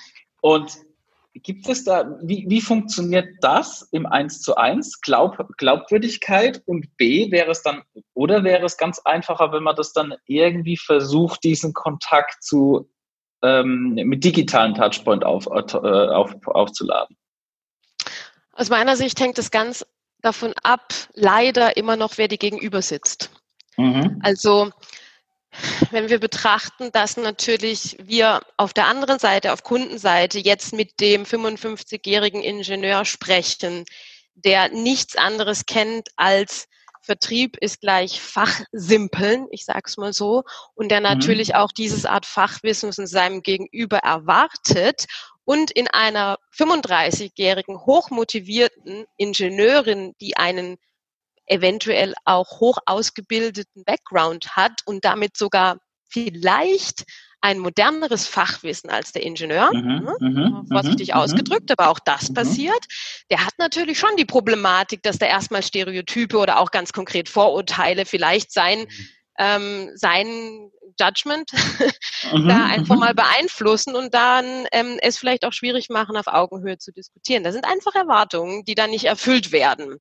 Und 0.42 0.72
Gibt 1.34 1.70
es 1.70 1.86
da, 1.86 2.18
wie, 2.22 2.46
wie 2.50 2.60
funktioniert 2.60 3.30
das 3.40 3.88
im 3.92 4.06
1 4.06 4.42
zu 4.42 4.56
1? 4.56 5.00
Glaub, 5.02 5.38
Glaubwürdigkeit 5.58 6.62
und 6.66 6.98
B, 6.98 7.32
wäre 7.32 7.52
es 7.52 7.64
dann, 7.64 7.84
oder 8.14 8.44
wäre 8.44 8.66
es 8.66 8.76
ganz 8.76 9.00
einfacher, 9.00 9.54
wenn 9.54 9.64
man 9.64 9.78
das 9.78 9.94
dann 9.94 10.14
irgendwie 10.26 10.76
versucht, 10.76 11.44
diesen 11.46 11.74
Kontakt 11.74 12.44
zu, 12.44 12.90
ähm, 13.44 13.94
mit 13.94 14.26
digitalen 14.26 14.76
Touchpoint 14.76 15.24
auf, 15.24 15.48
äh, 15.48 15.78
auf, 15.78 16.36
aufzuladen? 16.48 17.16
Aus 18.52 18.70
meiner 18.70 18.98
Sicht 18.98 19.20
hängt 19.22 19.38
es 19.40 19.52
ganz 19.52 19.86
davon 20.22 20.54
ab, 20.64 20.94
leider 21.14 21.78
immer 21.78 21.96
noch, 21.96 22.18
wer 22.18 22.28
die 22.28 22.38
gegenüber 22.38 22.82
sitzt. 22.82 23.32
Mhm. 23.78 24.20
Also 24.22 24.72
wenn 25.92 26.10
wir 26.10 26.20
betrachten, 26.20 26.92
dass 26.92 27.18
natürlich 27.18 27.98
wir 28.02 28.42
auf 28.58 28.74
der 28.74 28.88
anderen 28.88 29.20
Seite, 29.20 29.54
auf 29.54 29.64
Kundenseite, 29.64 30.40
jetzt 30.40 30.74
mit 30.74 31.00
dem 31.00 31.24
55-jährigen 31.24 32.42
Ingenieur 32.42 33.06
sprechen, 33.06 33.86
der 34.34 34.70
nichts 34.70 35.16
anderes 35.16 35.66
kennt 35.66 36.10
als 36.16 36.68
Vertrieb 37.04 37.58
ist 37.58 37.82
gleich 37.82 38.22
Fachsimpeln, 38.22 39.48
ich 39.50 39.66
sage 39.66 39.82
es 39.86 39.98
mal 39.98 40.14
so, 40.14 40.44
und 40.76 40.90
der 40.90 41.00
mhm. 41.00 41.06
natürlich 41.06 41.50
mhm. 41.50 41.56
auch 41.56 41.72
dieses 41.72 42.06
Art 42.06 42.26
Fachwissen 42.26 42.94
von 42.94 43.08
seinem 43.08 43.42
Gegenüber 43.42 43.98
erwartet 43.98 45.06
und 45.44 45.72
in 45.72 45.88
einer 45.88 46.38
35-jährigen 46.56 47.86
hochmotivierten 47.86 49.06
Ingenieurin, 49.18 50.14
die 50.22 50.38
einen 50.38 50.78
eventuell 51.52 52.14
auch 52.26 52.60
hoch 52.60 52.78
ausgebildeten 52.86 53.84
Background 53.86 54.56
hat 54.56 54.82
und 54.86 55.06
damit 55.06 55.38
sogar 55.38 55.78
vielleicht 56.10 57.06
ein 57.42 57.58
moderneres 57.58 58.28
Fachwissen 58.28 58.90
als 58.90 59.12
der 59.12 59.24
Ingenieur, 59.24 59.72
mhm, 59.74 60.04
ne? 60.04 60.16
mhm 60.20 60.68
vorsichtig 60.72 61.10
mhm, 61.10 61.16
ausgedrückt, 61.16 61.72
aber 61.72 61.90
auch 61.90 62.00
das 62.00 62.30
mhm. 62.30 62.36
passiert. 62.36 62.86
Der 63.30 63.44
hat 63.46 63.54
natürlich 63.58 64.00
schon 64.00 64.16
die 64.18 64.26
Problematik, 64.26 65.02
dass 65.04 65.18
da 65.18 65.26
erstmal 65.26 65.64
Stereotype 65.64 66.38
oder 66.38 66.60
auch 66.60 66.72
ganz 66.72 66.94
konkret 66.94 67.30
Vorurteile 67.30 68.06
vielleicht 68.06 68.54
sein, 68.54 68.86
ähm, 69.40 69.90
sein 69.96 70.70
Judgment 71.00 71.52
mhm, 72.32 72.48
da 72.48 72.66
einfach 72.66 72.96
mal 72.96 73.16
beeinflussen 73.16 73.96
und 73.96 74.14
dann 74.14 74.68
ähm, 74.72 75.00
es 75.02 75.18
vielleicht 75.18 75.44
auch 75.46 75.54
schwierig 75.54 75.90
machen, 75.90 76.18
auf 76.18 76.28
Augenhöhe 76.28 76.78
zu 76.78 76.92
diskutieren. 76.92 77.44
Das 77.44 77.54
sind 77.54 77.66
einfach 77.66 77.96
Erwartungen, 77.96 78.64
die 78.66 78.76
dann 78.76 78.92
nicht 78.92 79.06
erfüllt 79.06 79.52
werden. 79.52 79.98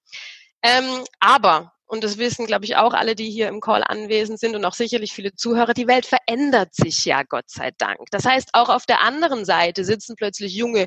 Ähm, 0.62 1.04
aber, 1.20 1.72
und 1.86 2.04
das 2.04 2.18
wissen, 2.18 2.46
glaube 2.46 2.64
ich, 2.64 2.76
auch 2.76 2.92
alle, 2.92 3.14
die 3.14 3.30
hier 3.30 3.48
im 3.48 3.60
Call 3.60 3.82
anwesend 3.82 4.38
sind 4.38 4.54
und 4.54 4.64
auch 4.64 4.74
sicherlich 4.74 5.12
viele 5.12 5.34
Zuhörer, 5.34 5.74
die 5.74 5.88
Welt 5.88 6.06
verändert 6.06 6.74
sich 6.74 7.04
ja, 7.04 7.22
Gott 7.22 7.48
sei 7.48 7.70
Dank. 7.78 8.00
Das 8.10 8.24
heißt, 8.24 8.50
auch 8.52 8.68
auf 8.68 8.86
der 8.86 9.00
anderen 9.00 9.44
Seite 9.44 9.84
sitzen 9.84 10.16
plötzlich 10.16 10.54
junge, 10.54 10.86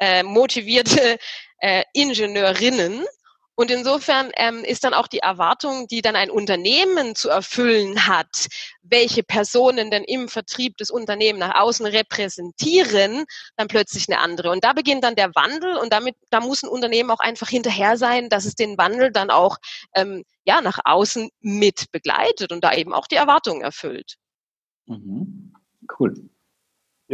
äh, 0.00 0.22
motivierte 0.22 1.18
äh, 1.58 1.84
Ingenieurinnen 1.94 3.04
und 3.56 3.70
insofern 3.70 4.30
ähm, 4.36 4.64
ist 4.64 4.84
dann 4.84 4.94
auch 4.94 5.06
die 5.06 5.18
Erwartung, 5.18 5.86
die 5.86 6.02
dann 6.02 6.16
ein 6.16 6.30
Unternehmen 6.30 7.14
zu 7.14 7.28
erfüllen 7.28 8.08
hat, 8.08 8.48
welche 8.82 9.22
Personen 9.22 9.90
denn 9.90 10.02
im 10.04 10.28
Vertrieb 10.28 10.76
des 10.76 10.90
Unternehmens 10.90 11.40
nach 11.46 11.60
außen 11.60 11.86
repräsentieren, 11.86 13.24
dann 13.56 13.68
plötzlich 13.68 14.08
eine 14.08 14.18
andere. 14.18 14.50
Und 14.50 14.64
da 14.64 14.72
beginnt 14.72 15.04
dann 15.04 15.14
der 15.14 15.34
Wandel 15.34 15.76
und 15.76 15.92
damit, 15.92 16.16
da 16.30 16.40
muss 16.40 16.64
ein 16.64 16.68
Unternehmen 16.68 17.10
auch 17.10 17.20
einfach 17.20 17.48
hinterher 17.48 17.96
sein, 17.96 18.28
dass 18.28 18.44
es 18.44 18.56
den 18.56 18.76
Wandel 18.76 19.12
dann 19.12 19.30
auch 19.30 19.58
ähm, 19.94 20.24
ja, 20.44 20.60
nach 20.60 20.80
außen 20.84 21.30
mit 21.40 21.92
begleitet 21.92 22.50
und 22.50 22.64
da 22.64 22.74
eben 22.74 22.92
auch 22.92 23.06
die 23.06 23.16
Erwartungen 23.16 23.62
erfüllt. 23.62 24.16
Mhm. 24.86 25.54
Cool. 25.98 26.28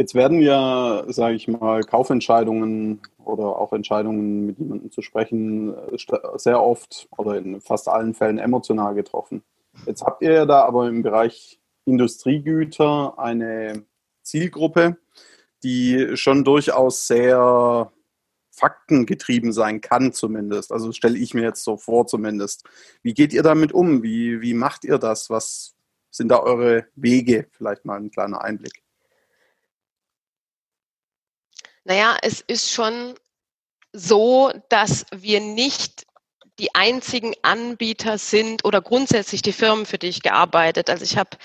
Jetzt 0.01 0.15
werden 0.15 0.41
ja, 0.41 1.03
sage 1.09 1.35
ich 1.35 1.47
mal, 1.47 1.83
Kaufentscheidungen 1.83 3.01
oder 3.23 3.43
auch 3.43 3.71
Entscheidungen 3.71 4.47
mit 4.47 4.57
jemandem 4.57 4.89
zu 4.89 5.03
sprechen, 5.03 5.75
äh, 5.75 5.95
sehr 6.37 6.59
oft 6.59 7.07
oder 7.19 7.37
in 7.37 7.61
fast 7.61 7.87
allen 7.87 8.15
Fällen 8.15 8.39
emotional 8.39 8.95
getroffen. 8.95 9.43
Jetzt 9.85 10.01
habt 10.01 10.23
ihr 10.23 10.31
ja 10.31 10.45
da 10.47 10.63
aber 10.63 10.87
im 10.87 11.03
Bereich 11.03 11.59
Industriegüter 11.85 13.19
eine 13.19 13.85
Zielgruppe, 14.23 14.97
die 15.61 16.17
schon 16.17 16.43
durchaus 16.43 17.05
sehr 17.05 17.91
faktengetrieben 18.49 19.53
sein 19.53 19.81
kann, 19.81 20.13
zumindest. 20.13 20.71
Also 20.71 20.93
stelle 20.93 21.19
ich 21.19 21.35
mir 21.35 21.43
jetzt 21.43 21.63
so 21.63 21.77
vor, 21.77 22.07
zumindest. 22.07 22.67
Wie 23.03 23.13
geht 23.13 23.33
ihr 23.33 23.43
damit 23.43 23.71
um? 23.71 24.01
Wie, 24.01 24.41
wie 24.41 24.55
macht 24.55 24.83
ihr 24.83 24.97
das? 24.97 25.29
Was 25.29 25.75
sind 26.09 26.29
da 26.29 26.39
eure 26.39 26.87
Wege? 26.95 27.45
Vielleicht 27.51 27.85
mal 27.85 27.97
ein 27.97 28.09
kleiner 28.09 28.43
Einblick. 28.43 28.81
Naja, 31.83 32.17
es 32.21 32.41
ist 32.41 32.71
schon 32.71 33.15
so, 33.93 34.51
dass 34.69 35.05
wir 35.11 35.39
nicht 35.41 36.05
die 36.59 36.73
einzigen 36.75 37.33
Anbieter 37.41 38.17
sind 38.17 38.65
oder 38.65 38.81
grundsätzlich 38.81 39.41
die 39.41 39.53
Firmen, 39.53 39.85
für 39.85 39.97
die 39.97 40.07
ich 40.07 40.21
gearbeitet. 40.21 40.89
Also 40.89 41.03
ich 41.03 41.17
habe 41.17 41.37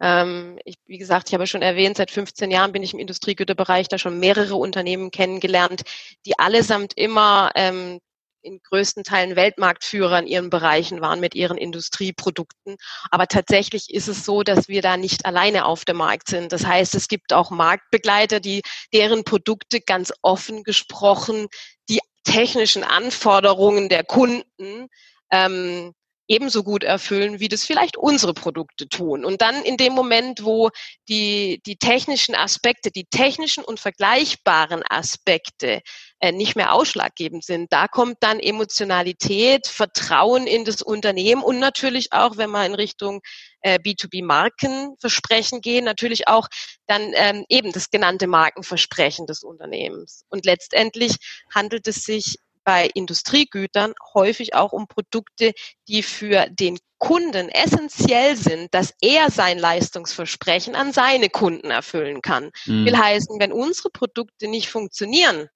ähm, 0.00 0.58
ich, 0.64 0.76
wie 0.86 0.98
gesagt, 0.98 1.28
ich 1.28 1.34
habe 1.34 1.46
schon 1.46 1.62
erwähnt, 1.62 1.98
seit 1.98 2.10
15 2.10 2.50
Jahren 2.50 2.72
bin 2.72 2.82
ich 2.82 2.94
im 2.94 3.00
Industriegüterbereich 3.00 3.88
da 3.88 3.98
schon 3.98 4.18
mehrere 4.18 4.56
Unternehmen 4.56 5.10
kennengelernt, 5.10 5.82
die 6.24 6.38
allesamt 6.38 6.94
immer 6.96 7.50
ähm, 7.54 8.00
in 8.42 8.60
größten 8.62 9.04
Teilen 9.04 9.36
Weltmarktführer 9.36 10.18
in 10.20 10.26
ihren 10.26 10.50
Bereichen 10.50 11.00
waren 11.00 11.20
mit 11.20 11.34
ihren 11.34 11.58
Industrieprodukten. 11.58 12.76
Aber 13.10 13.26
tatsächlich 13.26 13.92
ist 13.92 14.08
es 14.08 14.24
so, 14.24 14.42
dass 14.42 14.68
wir 14.68 14.82
da 14.82 14.96
nicht 14.96 15.26
alleine 15.26 15.64
auf 15.64 15.84
dem 15.84 15.98
Markt 15.98 16.28
sind. 16.28 16.52
Das 16.52 16.64
heißt, 16.64 16.94
es 16.94 17.08
gibt 17.08 17.32
auch 17.32 17.50
Marktbegleiter, 17.50 18.40
die 18.40 18.62
deren 18.92 19.24
Produkte 19.24 19.80
ganz 19.80 20.12
offen 20.22 20.62
gesprochen 20.62 21.48
die 21.88 22.00
technischen 22.24 22.84
Anforderungen 22.84 23.88
der 23.88 24.04
Kunden 24.04 24.88
ähm, 25.30 25.92
ebenso 26.30 26.62
gut 26.62 26.84
erfüllen, 26.84 27.40
wie 27.40 27.48
das 27.48 27.64
vielleicht 27.64 27.96
unsere 27.96 28.34
Produkte 28.34 28.88
tun. 28.88 29.24
Und 29.24 29.42
dann 29.42 29.64
in 29.64 29.76
dem 29.76 29.92
Moment, 29.92 30.44
wo 30.44 30.70
die, 31.08 31.60
die 31.66 31.76
technischen 31.76 32.36
Aspekte, 32.36 32.92
die 32.92 33.06
technischen 33.06 33.64
und 33.64 33.80
vergleichbaren 33.80 34.84
Aspekte 34.88 35.80
äh, 36.20 36.32
nicht 36.32 36.54
mehr 36.54 36.72
ausschlaggebend 36.72 37.44
sind, 37.44 37.72
da 37.72 37.88
kommt 37.88 38.18
dann 38.20 38.40
Emotionalität, 38.40 39.66
Vertrauen 39.66 40.46
in 40.46 40.64
das 40.64 40.82
Unternehmen 40.82 41.42
und 41.42 41.58
natürlich 41.58 42.12
auch, 42.12 42.36
wenn 42.36 42.50
wir 42.50 42.64
in 42.64 42.74
Richtung 42.74 43.20
äh, 43.62 43.78
B2B-Markenversprechen 43.78 45.60
gehen, 45.60 45.84
natürlich 45.84 46.28
auch 46.28 46.48
dann 46.86 47.12
ähm, 47.14 47.44
eben 47.48 47.72
das 47.72 47.90
genannte 47.90 48.26
Markenversprechen 48.26 49.26
des 49.26 49.42
Unternehmens. 49.42 50.24
Und 50.28 50.44
letztendlich 50.44 51.16
handelt 51.52 51.86
es 51.88 52.04
sich 52.04 52.36
bei 52.64 52.90
Industriegütern 52.94 53.94
häufig 54.14 54.54
auch 54.54 54.72
um 54.72 54.86
Produkte, 54.86 55.52
die 55.88 56.02
für 56.02 56.46
den 56.50 56.78
Kunden 56.98 57.48
essentiell 57.48 58.36
sind, 58.36 58.74
dass 58.74 58.92
er 59.00 59.30
sein 59.30 59.58
Leistungsversprechen 59.58 60.74
an 60.74 60.92
seine 60.92 61.30
Kunden 61.30 61.70
erfüllen 61.70 62.20
kann. 62.20 62.50
Mhm. 62.66 62.84
Will 62.84 62.98
heißen, 62.98 63.40
wenn 63.40 63.52
unsere 63.52 63.88
Produkte 63.88 64.48
nicht 64.48 64.68
funktionieren 64.68 65.48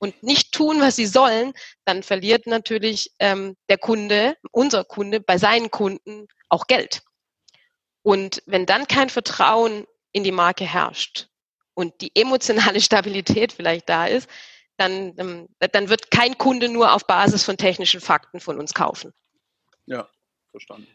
und 0.00 0.22
nicht 0.22 0.52
tun, 0.52 0.80
was 0.80 0.96
sie 0.96 1.06
sollen, 1.06 1.52
dann 1.84 2.02
verliert 2.02 2.46
natürlich 2.46 3.12
ähm, 3.20 3.56
der 3.68 3.78
Kunde, 3.78 4.34
unser 4.50 4.82
Kunde, 4.82 5.20
bei 5.20 5.38
seinen 5.38 5.70
Kunden 5.70 6.26
auch 6.48 6.66
Geld. 6.66 7.02
Und 8.02 8.42
wenn 8.46 8.66
dann 8.66 8.88
kein 8.88 9.10
Vertrauen 9.10 9.84
in 10.12 10.24
die 10.24 10.32
Marke 10.32 10.64
herrscht 10.64 11.28
und 11.74 12.00
die 12.00 12.10
emotionale 12.14 12.80
Stabilität 12.80 13.52
vielleicht 13.52 13.88
da 13.88 14.06
ist, 14.06 14.28
dann, 14.78 15.14
ähm, 15.18 15.48
dann 15.72 15.90
wird 15.90 16.10
kein 16.10 16.38
Kunde 16.38 16.70
nur 16.70 16.94
auf 16.94 17.06
Basis 17.06 17.44
von 17.44 17.58
technischen 17.58 18.00
Fakten 18.00 18.40
von 18.40 18.58
uns 18.58 18.72
kaufen. 18.72 19.12
Ja, 19.84 20.08
verstanden. 20.50 20.88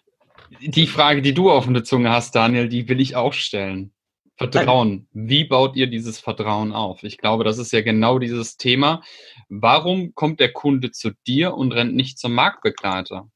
Die 0.59 0.87
Frage, 0.87 1.21
die 1.21 1.33
du 1.33 1.51
auf 1.51 1.67
der 1.67 1.83
Zunge 1.83 2.09
hast, 2.09 2.35
Daniel, 2.35 2.67
die 2.67 2.89
will 2.89 2.99
ich 2.99 3.15
auch 3.15 3.33
stellen. 3.33 3.93
Vertrauen. 4.37 5.07
Wie 5.13 5.45
baut 5.45 5.75
ihr 5.75 5.87
dieses 5.87 6.19
Vertrauen 6.19 6.73
auf? 6.73 7.03
Ich 7.03 7.17
glaube, 7.17 7.43
das 7.43 7.57
ist 7.57 7.71
ja 7.71 7.81
genau 7.81 8.19
dieses 8.19 8.57
Thema. 8.57 9.01
Warum 9.47 10.13
kommt 10.13 10.39
der 10.39 10.51
Kunde 10.51 10.91
zu 10.91 11.11
dir 11.25 11.53
und 11.53 11.71
rennt 11.71 11.95
nicht 11.95 12.19
zum 12.19 12.33
Marktbegleiter? 12.33 13.29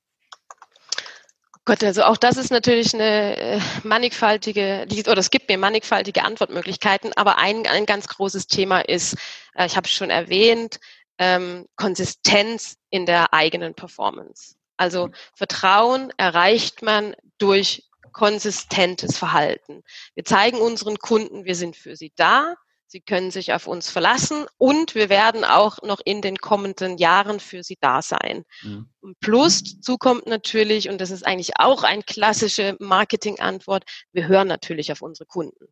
Gott, 1.63 1.83
also 1.83 2.03
auch 2.03 2.17
das 2.17 2.35
ist 2.35 2.51
natürlich 2.51 2.93
eine 2.95 3.37
äh, 3.37 3.59
mannigfaltige, 3.83 4.87
oder 5.05 5.19
es 5.19 5.29
gibt 5.29 5.49
mir 5.49 5.57
mannigfaltige 5.57 6.23
Antwortmöglichkeiten, 6.23 7.11
aber 7.15 7.37
ein, 7.37 7.67
ein 7.67 7.85
ganz 7.85 8.07
großes 8.07 8.47
Thema 8.47 8.79
ist, 8.79 9.15
äh, 9.53 9.67
ich 9.67 9.77
habe 9.77 9.85
es 9.85 9.93
schon 9.93 10.09
erwähnt, 10.09 10.79
ähm, 11.19 11.67
Konsistenz 11.75 12.77
in 12.89 13.05
der 13.05 13.33
eigenen 13.33 13.75
Performance. 13.75 14.55
Also 14.77 15.11
Vertrauen 15.35 16.11
erreicht 16.17 16.81
man 16.81 17.15
durch 17.37 17.88
konsistentes 18.11 19.17
Verhalten. 19.17 19.83
Wir 20.15 20.25
zeigen 20.25 20.57
unseren 20.57 20.97
Kunden, 20.97 21.45
wir 21.45 21.55
sind 21.55 21.75
für 21.75 21.95
sie 21.95 22.11
da, 22.15 22.55
Sie 22.91 23.01
können 23.01 23.29
sich 23.29 23.53
auf 23.53 23.67
uns 23.67 23.91
verlassen 23.91 24.47
und 24.57 24.95
wir 24.95 25.09
werden 25.09 25.45
auch 25.45 25.79
noch 25.83 25.99
in 26.03 26.23
den 26.23 26.37
kommenden 26.37 26.97
Jahren 26.97 27.39
für 27.39 27.61
Sie 27.61 27.77
da 27.79 28.01
sein. 28.01 28.45
Mhm. 28.63 28.89
Plus 29.19 29.63
dazu 29.63 29.99
kommt 29.99 30.25
natürlich, 30.25 30.89
und 30.89 30.99
das 30.99 31.11
ist 31.11 31.23
eigentlich 31.23 31.51
auch 31.59 31.83
eine 31.83 32.01
klassische 32.01 32.75
Marketingantwort, 32.79 33.83
wir 34.11 34.27
hören 34.27 34.47
natürlich 34.47 34.91
auf 34.91 35.03
unsere 35.03 35.27
Kunden. 35.27 35.67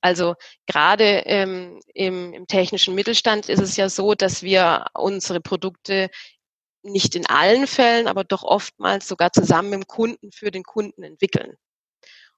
Also 0.00 0.34
gerade 0.66 1.22
ähm, 1.26 1.78
im, 1.94 2.32
im 2.32 2.48
technischen 2.48 2.96
Mittelstand 2.96 3.48
ist 3.48 3.60
es 3.60 3.76
ja 3.76 3.88
so, 3.88 4.14
dass 4.14 4.42
wir 4.42 4.86
unsere 4.92 5.40
Produkte 5.40 6.10
nicht 6.82 7.14
in 7.14 7.26
allen 7.26 7.68
Fällen, 7.68 8.08
aber 8.08 8.24
doch 8.24 8.42
oftmals 8.42 9.06
sogar 9.06 9.32
zusammen 9.32 9.70
mit 9.70 9.80
dem 9.80 9.86
Kunden 9.86 10.32
für 10.32 10.50
den 10.50 10.64
Kunden 10.64 11.04
entwickeln. 11.04 11.56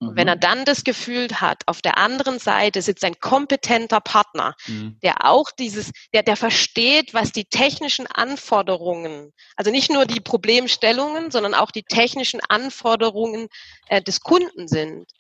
Und 0.01 0.15
wenn 0.15 0.29
er 0.29 0.37
mhm. 0.37 0.41
dann 0.41 0.65
das 0.65 0.85
Gefühl 0.85 1.29
hat, 1.33 1.63
auf 1.67 1.83
der 1.83 1.99
anderen 1.99 2.39
Seite 2.39 2.83
sitzt 2.83 3.05
ein 3.05 3.19
kompetenter 3.19 4.01
Partner, 4.01 4.55
mhm. 4.67 4.99
der 5.03 5.25
auch 5.25 5.51
dieses, 5.51 5.91
der, 6.15 6.23
der 6.23 6.37
versteht, 6.37 7.15
was 7.15 7.33
die 7.33 7.47
technischen 7.47 8.07
Anforderungen, 8.07 9.33
also 9.57 9.71
nicht 9.71 9.91
nur 9.91 10.07
die 10.07 10.21
Problemstellungen, 10.21 11.31
sondern 11.33 11.55
auch 11.55 11.73
die 11.73 11.83
technischen 11.83 12.41
Anforderungen 12.49 13.49
äh, 13.89 14.01
des 14.01 14.21
Kunden 14.21 14.69
sind. 14.69 15.11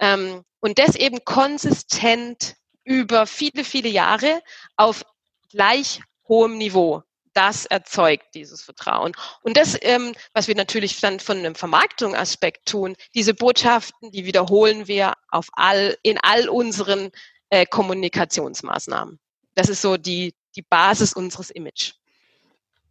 Ähm, 0.00 0.42
und 0.58 0.78
das 0.78 0.96
eben 0.96 1.24
konsistent 1.24 2.56
über 2.82 3.26
viele, 3.26 3.64
viele 3.64 3.88
Jahre 3.88 4.42
auf 4.76 5.04
gleich 5.50 6.00
hohem 6.26 6.58
Niveau 6.58 7.02
das 7.34 7.66
erzeugt 7.66 8.34
dieses 8.34 8.62
Vertrauen. 8.62 9.12
Und 9.42 9.56
das, 9.56 9.76
ähm, 9.82 10.14
was 10.32 10.48
wir 10.48 10.54
natürlich 10.54 11.00
dann 11.00 11.20
von 11.20 11.38
einem 11.38 11.54
Vermarktungsaspekt 11.54 12.66
tun, 12.66 12.94
diese 13.14 13.34
Botschaften, 13.34 14.10
die 14.12 14.24
wiederholen 14.24 14.88
wir 14.88 15.14
auf 15.30 15.48
all, 15.52 15.96
in 16.02 16.18
all 16.22 16.48
unseren 16.48 17.10
äh, 17.50 17.66
Kommunikationsmaßnahmen. 17.66 19.18
Das 19.54 19.68
ist 19.68 19.82
so 19.82 19.96
die, 19.96 20.34
die 20.56 20.62
Basis 20.62 21.12
unseres 21.12 21.50
Image. 21.50 21.92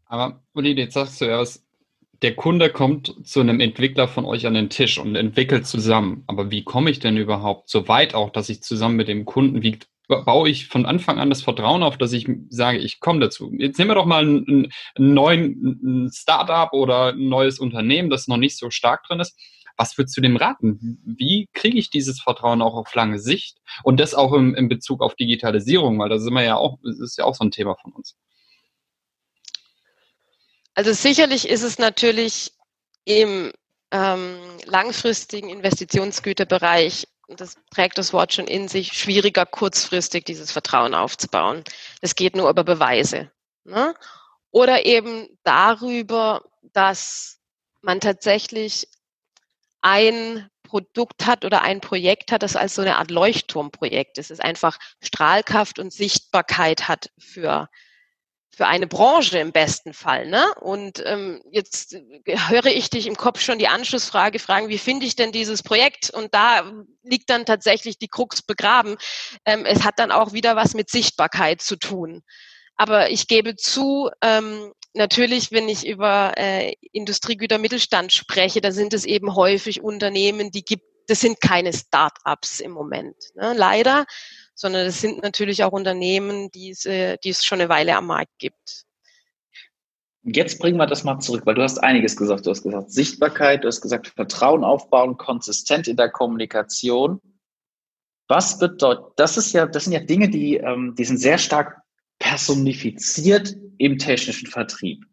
Aber 0.05 0.43
Uli, 0.53 0.73
jetzt 0.73 0.93
sagst 0.93 1.21
du 1.21 1.25
erst, 1.25 1.63
der 2.21 2.35
Kunde 2.35 2.69
kommt 2.69 3.15
zu 3.27 3.41
einem 3.41 3.59
Entwickler 3.59 4.07
von 4.07 4.23
euch 4.23 4.47
an 4.47 4.53
den 4.53 4.69
Tisch 4.69 4.97
und 4.97 5.15
entwickelt 5.15 5.67
zusammen. 5.67 6.23
Aber 6.27 6.51
wie 6.51 6.63
komme 6.63 6.89
ich 6.89 6.99
denn 6.99 7.17
überhaupt 7.17 7.69
so 7.69 7.87
weit 7.89 8.15
auch, 8.15 8.29
dass 8.29 8.47
ich 8.47 8.63
zusammen 8.63 8.95
mit 8.95 9.09
dem 9.09 9.25
Kunden, 9.25 9.61
wie 9.61 9.79
baue 10.07 10.49
ich 10.49 10.67
von 10.67 10.85
Anfang 10.85 11.19
an 11.19 11.29
das 11.29 11.41
Vertrauen 11.41 11.83
auf, 11.83 11.97
dass 11.97 12.13
ich 12.13 12.27
sage, 12.49 12.77
ich 12.77 12.99
komme 12.99 13.19
dazu. 13.19 13.51
Jetzt 13.57 13.77
nehmen 13.77 13.91
wir 13.91 13.95
doch 13.95 14.05
mal 14.05 14.23
einen, 14.23 14.71
einen 14.95 15.13
neuen 15.13 16.11
Startup 16.13 16.71
oder 16.73 17.13
ein 17.13 17.29
neues 17.29 17.59
Unternehmen, 17.59 18.09
das 18.09 18.27
noch 18.27 18.37
nicht 18.37 18.57
so 18.57 18.69
stark 18.69 19.03
drin 19.07 19.19
ist. 19.19 19.37
Was 19.77 19.97
würdest 19.97 20.15
du 20.15 20.21
dem 20.21 20.37
raten? 20.37 21.01
Wie 21.03 21.47
kriege 21.53 21.79
ich 21.79 21.89
dieses 21.89 22.21
Vertrauen 22.21 22.61
auch 22.61 22.75
auf 22.75 22.93
lange 22.93 23.17
Sicht? 23.17 23.57
Und 23.83 23.99
das 23.99 24.13
auch 24.13 24.33
im, 24.33 24.53
in 24.53 24.69
Bezug 24.69 25.01
auf 25.01 25.15
Digitalisierung, 25.15 25.97
weil 25.99 26.09
da 26.09 26.19
sind 26.19 26.33
wir 26.33 26.43
ja 26.43 26.57
auch, 26.57 26.77
das 26.83 26.99
ist 26.99 27.17
ja 27.17 27.25
auch 27.25 27.33
so 27.33 27.43
ein 27.43 27.51
Thema 27.51 27.75
von 27.75 27.91
uns. 27.93 28.15
Also 30.75 30.93
sicherlich 30.93 31.47
ist 31.47 31.63
es 31.63 31.79
natürlich 31.79 32.51
im 33.05 33.51
ähm, 33.91 34.37
langfristigen 34.65 35.49
Investitionsgüterbereich 35.49 37.07
das 37.27 37.57
trägt 37.71 37.97
das 37.97 38.13
Wort 38.13 38.33
schon 38.33 38.47
in 38.47 38.67
sich, 38.67 38.93
schwieriger 38.93 39.45
kurzfristig 39.45 40.25
dieses 40.25 40.51
Vertrauen 40.51 40.93
aufzubauen. 40.93 41.63
Das 42.01 42.15
geht 42.15 42.35
nur 42.35 42.49
über 42.49 42.63
Beweise. 42.63 43.31
Ne? 43.63 43.93
Oder 44.51 44.85
eben 44.85 45.27
darüber, 45.43 46.43
dass 46.61 47.39
man 47.81 47.99
tatsächlich 47.99 48.87
ein 49.81 50.49
Produkt 50.63 51.25
hat 51.25 51.45
oder 51.45 51.61
ein 51.61 51.81
Projekt 51.81 52.31
hat, 52.31 52.41
das 52.41 52.55
als 52.55 52.75
so 52.75 52.81
eine 52.81 52.97
Art 52.97 53.11
Leuchtturmprojekt 53.11 54.17
ist. 54.17 54.31
Es 54.31 54.39
einfach 54.39 54.79
Strahlkraft 55.01 55.77
und 55.79 55.93
Sichtbarkeit 55.93 56.87
hat 56.87 57.11
für 57.19 57.69
für 58.55 58.67
eine 58.67 58.85
Branche 58.85 59.39
im 59.39 59.51
besten 59.51 59.93
Fall. 59.93 60.27
Ne? 60.27 60.53
Und 60.61 61.01
ähm, 61.05 61.41
jetzt 61.49 61.95
höre 62.25 62.67
ich 62.67 62.89
dich 62.89 63.07
im 63.07 63.15
Kopf 63.15 63.41
schon 63.41 63.57
die 63.57 63.67
Anschlussfrage 63.67 64.37
fragen, 64.37 64.69
wie 64.69 64.77
finde 64.77 65.07
ich 65.07 65.15
denn 65.15 65.31
dieses 65.31 65.63
Projekt? 65.63 66.11
Und 66.11 66.35
da 66.35 66.71
liegt 67.01 67.31
dann 67.31 67.45
tatsächlich 67.45 67.97
die 67.97 68.07
Krux 68.07 68.43
begraben. 68.43 68.97
Ähm, 69.45 69.65
es 69.65 69.83
hat 69.83 69.97
dann 69.97 70.11
auch 70.11 70.33
wieder 70.33 70.55
was 70.55 70.75
mit 70.75 70.91
Sichtbarkeit 70.91 71.61
zu 71.61 71.77
tun. 71.77 72.21
Aber 72.75 73.09
ich 73.09 73.27
gebe 73.27 73.55
zu, 73.55 74.11
ähm, 74.21 74.71
natürlich, 74.93 75.51
wenn 75.51 75.67
ich 75.67 75.87
über 75.87 76.33
äh, 76.37 76.73
Industriegüter 76.91 77.57
Mittelstand 77.57 78.13
spreche, 78.13 78.61
da 78.61 78.71
sind 78.71 78.93
es 78.93 79.05
eben 79.05 79.35
häufig 79.35 79.81
Unternehmen, 79.81 80.51
die 80.51 80.63
gibt, 80.63 80.83
das 81.07 81.21
sind 81.21 81.41
keine 81.41 81.73
Start-ups 81.73 82.59
im 82.59 82.71
Moment, 82.71 83.15
ne, 83.35 83.53
leider, 83.55 84.05
sondern 84.55 84.85
das 84.85 85.01
sind 85.01 85.21
natürlich 85.23 85.63
auch 85.63 85.71
Unternehmen, 85.71 86.51
die 86.51 86.71
es, 86.71 86.85
äh, 86.85 87.17
die 87.23 87.29
es 87.29 87.45
schon 87.45 87.59
eine 87.59 87.69
Weile 87.69 87.95
am 87.95 88.07
Markt 88.07 88.31
gibt. 88.39 88.85
Jetzt 90.25 90.59
bringen 90.59 90.77
wir 90.77 90.87
das 90.87 91.03
mal 91.03 91.19
zurück, 91.19 91.45
weil 91.45 91.55
du 91.55 91.63
hast 91.63 91.79
einiges 91.79 92.15
gesagt. 92.15 92.45
Du 92.45 92.51
hast 92.51 92.63
gesagt 92.63 92.91
Sichtbarkeit, 92.91 93.63
du 93.63 93.67
hast 93.67 93.81
gesagt 93.81 94.07
Vertrauen 94.07 94.63
aufbauen, 94.63 95.17
konsistent 95.17 95.87
in 95.87 95.97
der 95.97 96.09
Kommunikation. 96.09 97.19
Was 98.29 98.57
bedeutet, 98.57 99.05
das 99.17 99.35
ist 99.35 99.51
ja, 99.51 99.65
das 99.65 99.83
sind 99.83 99.93
ja 99.93 99.99
Dinge, 99.99 100.29
die, 100.29 100.55
ähm, 100.55 100.95
die 100.97 101.03
sind 101.03 101.17
sehr 101.17 101.37
stark 101.37 101.81
personifiziert 102.19 103.55
im 103.77 103.97
technischen 103.97 104.47
Vertrieb. 104.47 105.05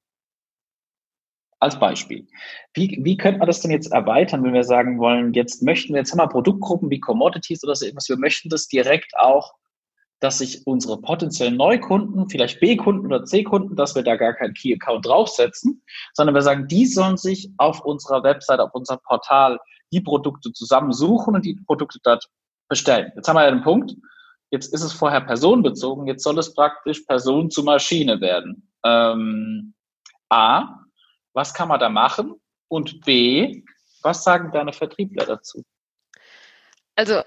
Als 1.61 1.79
Beispiel. 1.79 2.27
Wie, 2.75 2.99
wie 3.03 3.17
könnte 3.17 3.39
man 3.39 3.47
das 3.47 3.61
denn 3.61 3.71
jetzt 3.71 3.93
erweitern, 3.93 4.43
wenn 4.43 4.55
wir 4.55 4.65
sagen 4.65 4.99
wollen, 4.99 5.35
jetzt 5.35 5.63
möchten 5.63 5.93
wir, 5.93 6.01
jetzt 6.01 6.11
haben 6.11 6.19
wir 6.19 6.29
Produktgruppen 6.29 6.91
wie 6.91 7.01
Commodities 7.01 7.63
oder 7.63 7.75
so 7.75 7.85
irgendwas, 7.85 8.09
wir 8.09 8.17
möchten 8.17 8.49
das 8.49 8.67
direkt 8.67 9.13
auch, 9.19 9.53
dass 10.21 10.39
sich 10.39 10.67
unsere 10.67 11.01
potenziellen 11.01 11.57
Neukunden, 11.57 12.29
vielleicht 12.29 12.61
B-Kunden 12.61 13.07
oder 13.07 13.25
C-Kunden, 13.25 13.77
dass 13.77 13.95
wir 13.95 14.03
da 14.03 14.17
gar 14.17 14.35
keinen 14.35 14.55
Key-Account 14.55 15.07
draufsetzen, 15.07 15.83
sondern 16.15 16.35
wir 16.35 16.43
sagen, 16.43 16.67
die 16.67 16.87
sollen 16.87 17.17
sich 17.17 17.51
auf 17.59 17.81
unserer 17.85 18.23
Website, 18.23 18.61
auf 18.61 18.75
unserem 18.75 19.01
Portal 19.05 19.59
die 19.93 20.01
Produkte 20.01 20.53
zusammensuchen 20.53 21.35
und 21.35 21.45
die 21.45 21.59
Produkte 21.67 21.99
dort 22.03 22.27
bestellen. 22.69 23.13
Jetzt 23.17 23.29
haben 23.29 23.37
wir 23.37 23.45
ja 23.45 23.51
den 23.51 23.63
Punkt, 23.63 23.95
Jetzt 24.51 24.75
ist 24.75 24.83
es 24.83 24.93
vorher 24.93 25.21
personenbezogen, 25.21 26.07
jetzt 26.07 26.25
soll 26.25 26.39
es 26.39 26.53
praktisch 26.55 27.01
Person 27.01 27.51
zu 27.51 27.63
Maschine 27.63 28.21
werden. 28.21 28.69
Ähm, 28.85 29.75
A, 30.29 30.80
was 31.33 31.55
kann 31.55 31.69
man 31.69 31.81
da 31.81 31.89
machen? 31.89 32.35
Und 32.69 33.01
B, 33.05 33.63
was 34.03 34.25
sagen 34.25 34.51
deine 34.53 34.73
Vertriebler 34.73 35.27
dazu? 35.27 35.63
Also 36.97 37.23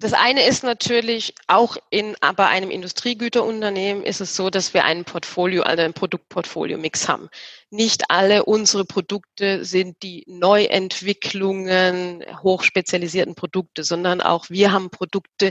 das 0.00 0.12
eine 0.12 0.46
ist 0.46 0.62
natürlich 0.62 1.34
auch 1.48 1.76
in 1.90 2.14
bei 2.36 2.46
einem 2.46 2.70
Industriegüterunternehmen 2.70 4.04
ist 4.04 4.20
es 4.20 4.36
so, 4.36 4.48
dass 4.48 4.72
wir 4.72 4.84
ein 4.84 5.04
Portfolio, 5.04 5.64
also 5.64 5.82
ein 5.82 5.92
Produktportfolio-Mix 5.92 7.08
haben. 7.08 7.28
Nicht 7.70 8.08
alle 8.08 8.44
unsere 8.44 8.84
Produkte 8.84 9.64
sind 9.64 10.00
die 10.04 10.24
Neuentwicklungen, 10.28 12.24
hochspezialisierten 12.42 13.34
Produkte, 13.34 13.82
sondern 13.82 14.20
auch 14.20 14.48
wir 14.50 14.70
haben 14.70 14.90
Produkte, 14.90 15.50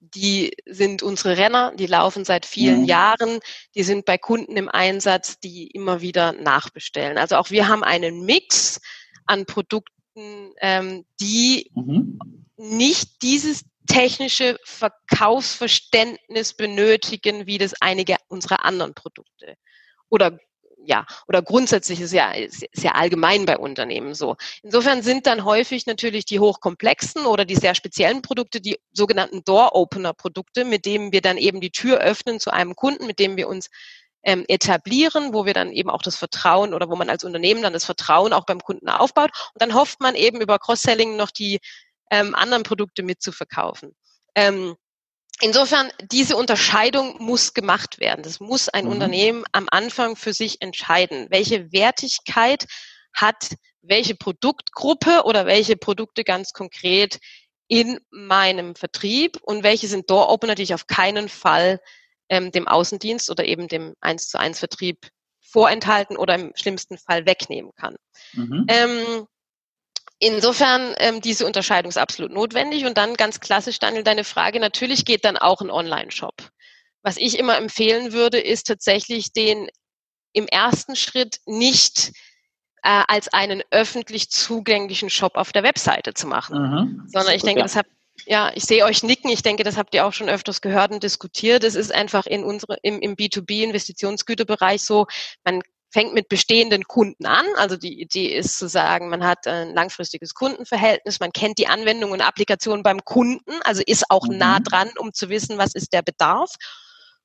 die 0.00 0.52
sind 0.66 1.02
unsere 1.02 1.36
Renner, 1.36 1.72
die 1.76 1.86
laufen 1.86 2.24
seit 2.24 2.46
vielen 2.46 2.82
mhm. 2.82 2.86
Jahren, 2.86 3.40
die 3.74 3.82
sind 3.82 4.04
bei 4.04 4.18
Kunden 4.18 4.56
im 4.56 4.68
Einsatz, 4.68 5.40
die 5.40 5.66
immer 5.68 6.00
wieder 6.00 6.32
nachbestellen. 6.32 7.18
Also 7.18 7.36
auch 7.36 7.50
wir 7.50 7.68
haben 7.68 7.82
einen 7.82 8.24
Mix 8.24 8.80
an 9.26 9.44
Produkten, 9.46 10.52
ähm, 10.60 11.04
die 11.20 11.70
mhm. 11.74 12.18
nicht 12.56 13.22
dieses 13.22 13.64
technische 13.86 14.58
Verkaufsverständnis 14.64 16.54
benötigen, 16.54 17.46
wie 17.46 17.58
das 17.58 17.74
einige 17.80 18.16
unserer 18.28 18.64
anderen 18.64 18.94
Produkte 18.94 19.56
oder 20.10 20.38
ja, 20.88 21.04
oder 21.26 21.42
grundsätzlich 21.42 22.00
ist 22.00 22.14
ja 22.14 22.32
sehr 22.72 22.96
allgemein 22.96 23.44
bei 23.44 23.58
Unternehmen 23.58 24.14
so. 24.14 24.36
Insofern 24.62 25.02
sind 25.02 25.26
dann 25.26 25.44
häufig 25.44 25.84
natürlich 25.84 26.24
die 26.24 26.40
hochkomplexen 26.40 27.26
oder 27.26 27.44
die 27.44 27.56
sehr 27.56 27.74
speziellen 27.74 28.22
Produkte, 28.22 28.62
die 28.62 28.78
sogenannten 28.94 29.44
Door-Opener-Produkte, 29.44 30.64
mit 30.64 30.86
denen 30.86 31.12
wir 31.12 31.20
dann 31.20 31.36
eben 31.36 31.60
die 31.60 31.70
Tür 31.70 31.98
öffnen 31.98 32.40
zu 32.40 32.50
einem 32.50 32.74
Kunden, 32.74 33.06
mit 33.06 33.18
dem 33.18 33.36
wir 33.36 33.48
uns 33.48 33.68
ähm, 34.22 34.46
etablieren, 34.48 35.34
wo 35.34 35.44
wir 35.44 35.52
dann 35.52 35.72
eben 35.72 35.90
auch 35.90 36.00
das 36.00 36.16
Vertrauen 36.16 36.72
oder 36.72 36.88
wo 36.88 36.96
man 36.96 37.10
als 37.10 37.22
Unternehmen 37.22 37.60
dann 37.60 37.74
das 37.74 37.84
Vertrauen 37.84 38.32
auch 38.32 38.46
beim 38.46 38.60
Kunden 38.60 38.88
aufbaut. 38.88 39.30
Und 39.52 39.60
dann 39.60 39.74
hofft 39.74 40.00
man 40.00 40.14
eben 40.14 40.40
über 40.40 40.58
Cross-Selling 40.58 41.16
noch 41.16 41.30
die 41.30 41.60
ähm, 42.10 42.34
anderen 42.34 42.62
Produkte 42.62 43.02
mitzuverkaufen. 43.02 43.94
Ähm, 44.34 44.74
Insofern, 45.40 45.90
diese 46.10 46.36
Unterscheidung 46.36 47.16
muss 47.22 47.54
gemacht 47.54 48.00
werden. 48.00 48.22
Das 48.22 48.40
muss 48.40 48.68
ein 48.68 48.86
mhm. 48.86 48.92
Unternehmen 48.92 49.44
am 49.52 49.68
Anfang 49.70 50.16
für 50.16 50.32
sich 50.32 50.60
entscheiden. 50.60 51.28
Welche 51.30 51.72
Wertigkeit 51.72 52.66
hat 53.12 53.50
welche 53.82 54.14
Produktgruppe 54.14 55.22
oder 55.24 55.46
welche 55.46 55.76
Produkte 55.76 56.24
ganz 56.24 56.52
konkret 56.52 57.18
in 57.68 57.98
meinem 58.10 58.74
Vertrieb 58.74 59.38
und 59.42 59.62
welche 59.62 59.88
sind 59.88 60.10
Door-Opener, 60.10 60.54
die 60.54 60.62
ich 60.62 60.74
auf 60.74 60.86
keinen 60.86 61.28
Fall 61.28 61.80
ähm, 62.28 62.50
dem 62.50 62.66
Außendienst 62.66 63.30
oder 63.30 63.44
eben 63.44 63.68
dem 63.68 63.94
1 64.00 64.28
zu 64.28 64.38
1 64.38 64.58
Vertrieb 64.58 65.08
vorenthalten 65.40 66.16
oder 66.16 66.34
im 66.34 66.52
schlimmsten 66.54 66.98
Fall 66.98 67.26
wegnehmen 67.26 67.72
kann. 67.76 67.96
Mhm. 68.32 68.66
Ähm, 68.68 69.26
Insofern 70.20 70.94
ähm, 70.98 71.20
diese 71.20 71.46
Unterscheidung 71.46 71.90
ist 71.90 71.98
absolut 71.98 72.32
notwendig. 72.32 72.84
Und 72.84 72.98
dann 72.98 73.14
ganz 73.14 73.40
klassisch, 73.40 73.78
Daniel, 73.78 74.02
deine 74.02 74.24
Frage, 74.24 74.58
natürlich 74.58 75.04
geht 75.04 75.24
dann 75.24 75.36
auch 75.36 75.60
ein 75.60 75.70
Online-Shop. 75.70 76.34
Was 77.02 77.16
ich 77.16 77.38
immer 77.38 77.56
empfehlen 77.56 78.12
würde, 78.12 78.38
ist 78.40 78.66
tatsächlich 78.66 79.32
den 79.32 79.68
im 80.32 80.46
ersten 80.46 80.96
Schritt 80.96 81.38
nicht 81.46 82.12
äh, 82.82 83.02
als 83.06 83.32
einen 83.32 83.62
öffentlich 83.70 84.30
zugänglichen 84.30 85.10
Shop 85.10 85.36
auf 85.36 85.52
der 85.52 85.62
Webseite 85.62 86.14
zu 86.14 86.26
machen, 86.26 86.58
mhm. 86.58 87.02
sondern 87.06 87.34
ich 87.34 87.42
denke, 87.42 87.62
das 87.62 87.76
habt 87.76 87.90
ja, 88.26 88.50
ich 88.54 88.64
sehe 88.64 88.84
euch 88.84 89.02
nicken. 89.02 89.30
Ich 89.30 89.42
denke, 89.42 89.62
das 89.62 89.76
habt 89.76 89.94
ihr 89.94 90.04
auch 90.04 90.12
schon 90.12 90.28
öfters 90.28 90.60
gehört 90.60 90.90
und 90.90 91.02
diskutiert. 91.02 91.64
Es 91.64 91.76
ist 91.76 91.94
einfach 91.94 92.26
in 92.26 92.44
unsere, 92.44 92.76
im, 92.82 93.00
im 93.00 93.14
B2B-Investitionsgüterbereich 93.14 94.82
so, 94.82 95.06
man 95.44 95.62
fängt 95.90 96.14
mit 96.14 96.28
bestehenden 96.28 96.84
Kunden 96.84 97.26
an. 97.26 97.46
Also 97.56 97.76
die 97.76 98.00
Idee 98.00 98.36
ist 98.36 98.58
zu 98.58 98.68
sagen, 98.68 99.08
man 99.08 99.24
hat 99.24 99.46
ein 99.46 99.74
langfristiges 99.74 100.34
Kundenverhältnis, 100.34 101.20
man 101.20 101.32
kennt 101.32 101.58
die 101.58 101.66
Anwendung 101.66 102.12
und 102.12 102.20
Applikation 102.20 102.82
beim 102.82 103.04
Kunden, 103.04 103.60
also 103.64 103.82
ist 103.86 104.10
auch 104.10 104.26
mhm. 104.26 104.38
nah 104.38 104.60
dran, 104.60 104.90
um 104.98 105.12
zu 105.12 105.28
wissen, 105.28 105.58
was 105.58 105.74
ist 105.74 105.92
der 105.92 106.02
Bedarf. 106.02 106.50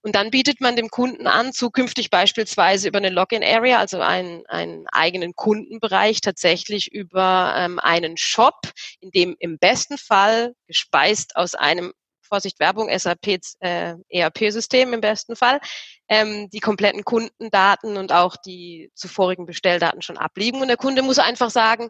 Und 0.06 0.16
dann 0.16 0.32
bietet 0.32 0.60
man 0.60 0.76
dem 0.76 0.90
Kunden 0.90 1.28
an, 1.28 1.54
zukünftig 1.54 2.10
beispielsweise 2.10 2.90
über 2.90 2.98
eine 2.98 3.10
Login-Area, 3.10 3.80
also 3.80 4.02
einen, 4.02 4.46
einen 4.48 4.86
eigenen 4.92 5.34
Kundenbereich, 5.34 6.20
tatsächlich 6.20 6.92
über 6.92 7.54
ähm, 7.58 7.80
einen 7.80 8.18
Shop, 8.18 8.60
in 9.00 9.12
dem 9.12 9.38
im 9.40 9.58
besten 9.60 9.98
Fall 9.98 10.56
gespeist 10.68 11.38
aus 11.38 11.56
einem 11.56 11.94
Vorsicht 12.34 12.60
Werbung, 12.60 12.90
SAP, 12.90 13.40
äh, 13.60 13.94
ERP-System 14.10 14.92
im 14.92 15.02
besten 15.02 15.36
Fall, 15.36 15.60
ähm, 16.10 16.50
die 16.50 16.62
kompletten 16.62 17.06
Kundendaten 17.06 17.96
und 17.96 18.12
auch 18.12 18.36
die 18.38 18.92
zuvorigen 18.96 19.46
Bestelldaten 19.46 20.02
schon 20.02 20.18
abliegen. 20.18 20.60
Und 20.60 20.68
der 20.68 20.78
Kunde 20.78 21.04
muss 21.04 21.20
einfach 21.20 21.52
sagen, 21.52 21.90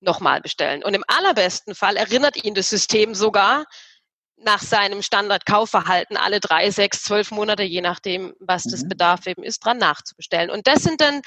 nochmal 0.00 0.42
bestellen. 0.42 0.84
Und 0.84 0.92
im 0.92 1.04
allerbesten 1.06 1.74
Fall 1.74 1.96
erinnert 1.96 2.44
ihn 2.44 2.52
das 2.52 2.68
System 2.68 3.14
sogar 3.14 3.64
nach 4.36 4.60
seinem 4.60 5.00
Standardkaufverhalten 5.00 6.18
alle 6.18 6.40
drei, 6.40 6.70
sechs, 6.70 7.02
zwölf 7.02 7.30
Monate, 7.30 7.62
je 7.62 7.80
nachdem, 7.80 8.34
was 8.38 8.64
das 8.64 8.82
mhm. 8.82 8.90
Bedarf 8.90 9.26
eben 9.26 9.42
ist, 9.42 9.64
dran 9.64 9.78
nachzubestellen. 9.78 10.50
Und 10.50 10.66
das 10.66 10.82
sind 10.82 11.00
dann 11.00 11.22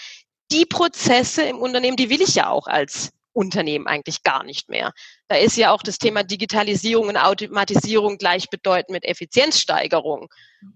die 0.52 0.68
Prozesse 0.68 1.42
im 1.42 1.58
Unternehmen, 1.58 1.98
die 1.98 2.12
will 2.12 2.22
ich 2.22 2.36
ja 2.36 2.50
auch 2.50 2.68
als 2.68 3.14
Unternehmen 3.34 3.88
eigentlich 3.88 4.24
gar 4.24 4.44
nicht 4.44 4.70
mehr. 4.70 4.94
Da 5.28 5.36
ist 5.36 5.58
ja 5.58 5.72
auch 5.72 5.84
das 5.84 5.98
Thema 5.98 6.24
Digitalisierung 6.24 7.08
und 7.08 7.18
Automatisierung 7.18 8.18
gleichbedeutend 8.18 8.92
mit 8.92 9.06
Effizienzsteigerung. 9.06 10.28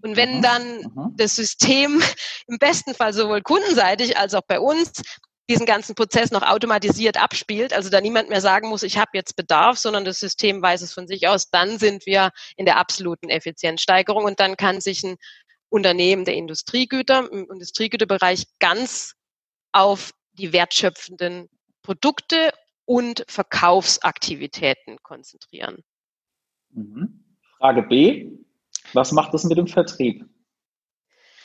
Und 0.02 0.16
wenn 0.16 0.42
dann 0.42 1.14
das 1.16 1.36
System 1.36 2.02
im 2.46 2.58
besten 2.58 2.94
Fall 2.94 3.12
sowohl 3.12 3.42
kundenseitig 3.42 4.18
als 4.18 4.34
auch 4.34 4.42
bei 4.46 4.60
uns 4.60 5.02
diesen 5.48 5.64
ganzen 5.64 5.94
Prozess 5.94 6.30
noch 6.30 6.42
automatisiert 6.42 7.16
abspielt, 7.16 7.72
also 7.72 7.88
da 7.88 8.02
niemand 8.02 8.28
mehr 8.28 8.42
sagen 8.42 8.68
muss, 8.68 8.82
ich 8.82 8.98
habe 8.98 9.12
jetzt 9.14 9.34
Bedarf, 9.34 9.78
sondern 9.78 10.04
das 10.04 10.18
System 10.18 10.60
weiß 10.60 10.82
es 10.82 10.92
von 10.92 11.06
sich 11.06 11.26
aus, 11.26 11.48
dann 11.48 11.78
sind 11.78 12.04
wir 12.04 12.32
in 12.56 12.66
der 12.66 12.76
absoluten 12.76 13.30
Effizienzsteigerung 13.30 14.24
und 14.24 14.40
dann 14.40 14.58
kann 14.58 14.82
sich 14.82 15.02
ein 15.04 15.16
Unternehmen 15.70 16.24
der 16.24 16.34
Industriegüter 16.34 17.30
im 17.30 17.50
Industriegüterbereich 17.50 18.44
ganz 18.58 19.14
auf 19.72 20.12
die 20.32 20.52
wertschöpfenden 20.52 21.48
Produkte 21.88 22.52
und 22.84 23.24
Verkaufsaktivitäten 23.28 24.98
konzentrieren. 25.02 25.82
Mhm. 26.68 27.24
Frage 27.56 27.80
B. 27.80 28.30
Was 28.92 29.12
macht 29.12 29.32
das 29.32 29.44
mit 29.44 29.56
dem 29.56 29.66
Vertrieb? 29.66 30.28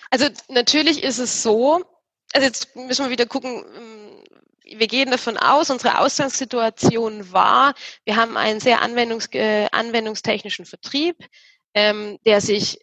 Also 0.09 0.27
natürlich 0.49 1.01
ist 1.01 1.19
es 1.19 1.43
so, 1.43 1.85
also 2.33 2.45
jetzt 2.45 2.75
müssen 2.75 3.05
wir 3.05 3.09
wieder 3.09 3.25
gucken, 3.25 3.63
ähm, 3.73 4.77
wir 4.77 4.87
gehen 4.87 5.11
davon 5.11 5.37
aus, 5.37 5.69
unsere 5.69 5.99
Ausgangssituation 5.99 7.31
war, 7.31 7.73
wir 8.03 8.17
haben 8.17 8.35
einen 8.35 8.59
sehr 8.59 8.81
anwendungs 8.81 9.29
äh, 9.31 9.69
anwendungstechnischen 9.71 10.65
Vertrieb, 10.65 11.15
ähm, 11.73 12.19
der 12.25 12.41
sich 12.41 12.79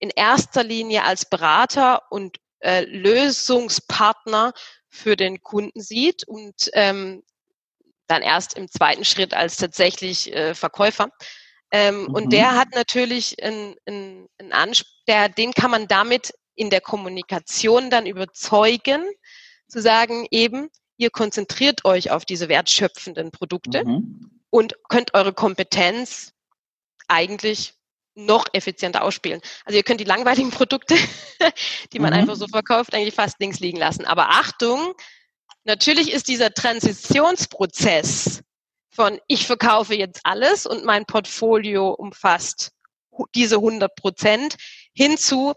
in 0.00 0.10
erster 0.10 0.64
Linie 0.64 1.04
als 1.04 1.30
Berater 1.30 2.02
und 2.10 2.38
äh, 2.58 2.84
Lösungspartner 2.84 4.52
für 4.96 5.16
den 5.16 5.42
Kunden 5.42 5.80
sieht 5.80 6.26
und 6.26 6.70
ähm, 6.72 7.22
dann 8.06 8.22
erst 8.22 8.56
im 8.56 8.68
zweiten 8.68 9.04
Schritt 9.04 9.34
als 9.34 9.56
tatsächlich 9.56 10.32
äh, 10.34 10.54
Verkäufer. 10.54 11.10
Ähm, 11.70 12.02
mhm. 12.02 12.14
Und 12.14 12.32
der 12.32 12.54
hat 12.54 12.68
natürlich 12.74 13.42
einen, 13.42 13.74
einen, 13.86 14.28
einen 14.38 14.52
Anspruch, 14.52 14.90
der, 15.08 15.28
den 15.28 15.52
kann 15.52 15.70
man 15.70 15.88
damit 15.88 16.32
in 16.54 16.70
der 16.70 16.80
Kommunikation 16.80 17.90
dann 17.90 18.06
überzeugen, 18.06 19.04
zu 19.68 19.80
sagen, 19.80 20.26
eben, 20.30 20.70
ihr 20.96 21.10
konzentriert 21.10 21.84
euch 21.84 22.10
auf 22.10 22.24
diese 22.24 22.48
wertschöpfenden 22.48 23.30
Produkte 23.30 23.84
mhm. 23.84 24.30
und 24.50 24.74
könnt 24.88 25.14
eure 25.14 25.32
Kompetenz 25.32 26.32
eigentlich 27.08 27.74
noch 28.16 28.46
effizienter 28.52 29.02
ausspielen. 29.02 29.40
Also 29.64 29.76
ihr 29.76 29.82
könnt 29.84 30.00
die 30.00 30.04
langweiligen 30.04 30.50
Produkte, 30.50 30.96
die 31.92 31.98
man 31.98 32.12
mhm. 32.12 32.20
einfach 32.20 32.36
so 32.36 32.48
verkauft, 32.48 32.94
eigentlich 32.94 33.14
fast 33.14 33.38
links 33.38 33.60
liegen 33.60 33.78
lassen. 33.78 34.04
Aber 34.04 34.30
Achtung, 34.30 34.94
natürlich 35.64 36.12
ist 36.12 36.28
dieser 36.28 36.52
Transitionsprozess 36.52 38.42
von 38.90 39.20
ich 39.28 39.46
verkaufe 39.46 39.94
jetzt 39.94 40.20
alles 40.24 40.66
und 40.66 40.84
mein 40.84 41.04
Portfolio 41.04 41.90
umfasst 41.90 42.72
diese 43.34 43.56
100 43.56 43.94
Prozent 43.94 44.56
hinzu, 44.94 45.52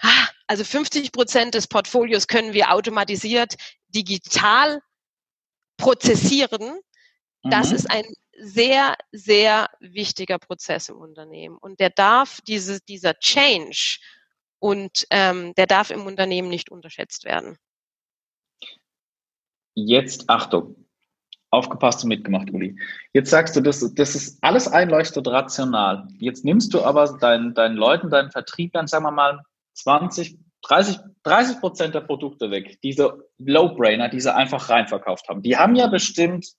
ah, 0.00 0.28
also 0.46 0.64
50 0.64 1.12
Prozent 1.12 1.54
des 1.54 1.66
Portfolios 1.66 2.26
können 2.26 2.54
wir 2.54 2.72
automatisiert 2.72 3.54
digital 3.88 4.80
prozessieren. 5.76 6.80
Das 7.42 7.70
mhm. 7.70 7.76
ist 7.76 7.90
ein 7.90 8.04
sehr, 8.40 8.96
sehr 9.12 9.68
wichtiger 9.80 10.38
Prozess 10.38 10.88
im 10.88 10.96
Unternehmen. 10.96 11.56
Und 11.56 11.80
der 11.80 11.90
darf, 11.90 12.40
diese, 12.42 12.80
dieser 12.80 13.14
Change 13.14 13.98
und 14.58 15.06
ähm, 15.10 15.54
der 15.56 15.66
darf 15.66 15.90
im 15.90 16.06
Unternehmen 16.06 16.48
nicht 16.48 16.70
unterschätzt 16.70 17.24
werden. 17.24 17.56
Jetzt 19.74 20.28
Achtung. 20.28 20.84
Aufgepasst 21.50 22.02
und 22.02 22.08
mitgemacht, 22.08 22.50
Uli. 22.52 22.78
Jetzt 23.14 23.30
sagst 23.30 23.56
du, 23.56 23.62
das, 23.62 23.80
das 23.94 24.14
ist 24.14 24.38
alles 24.42 24.68
einleuchtet 24.68 25.26
rational. 25.28 26.06
Jetzt 26.18 26.44
nimmst 26.44 26.74
du 26.74 26.82
aber 26.82 27.16
deinen, 27.18 27.54
deinen 27.54 27.76
Leuten, 27.76 28.10
deinen 28.10 28.30
Vertrieblern, 28.30 28.86
sagen 28.86 29.04
wir 29.04 29.12
mal, 29.12 29.42
20, 29.72 30.38
30, 30.62 30.98
30 31.22 31.60
Prozent 31.60 31.94
der 31.94 32.02
Produkte 32.02 32.50
weg. 32.50 32.78
Diese 32.82 33.24
Low-Brainer, 33.38 34.10
die 34.10 34.20
sie 34.20 34.34
einfach 34.34 34.68
reinverkauft 34.68 35.28
haben. 35.28 35.40
Die 35.40 35.56
haben 35.56 35.74
ja 35.74 35.86
bestimmt 35.86 36.52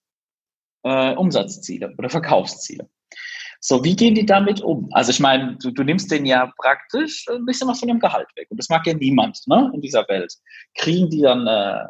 äh, 0.84 1.16
Umsatzziele 1.16 1.94
oder 1.98 2.10
Verkaufsziele. 2.10 2.90
So, 3.62 3.84
wie 3.84 3.96
gehen 3.96 4.16
die 4.16 4.26
damit 4.26 4.62
um? 4.62 4.90
Also 4.94 5.12
ich 5.12 5.20
meine, 5.20 5.58
du, 5.62 5.72
du 5.72 5.84
nimmst 5.84 6.10
denen 6.12 6.26
ja 6.26 6.52
praktisch 6.58 7.26
ein 7.30 7.46
bisschen 7.46 7.68
was 7.68 7.80
von 7.80 7.90
dem 7.90 8.00
Gehalt 8.00 8.28
weg. 8.36 8.48
Und 8.50 8.58
das 8.58 8.70
mag 8.70 8.88
ja 8.88 8.94
niemand 8.94 9.42
ne, 9.48 9.70
in 9.74 9.82
dieser 9.82 10.08
Welt. 10.08 10.34
Kriegen 10.76 11.10
die 11.10 11.22
dann, 11.22 11.46
äh, 11.46 11.86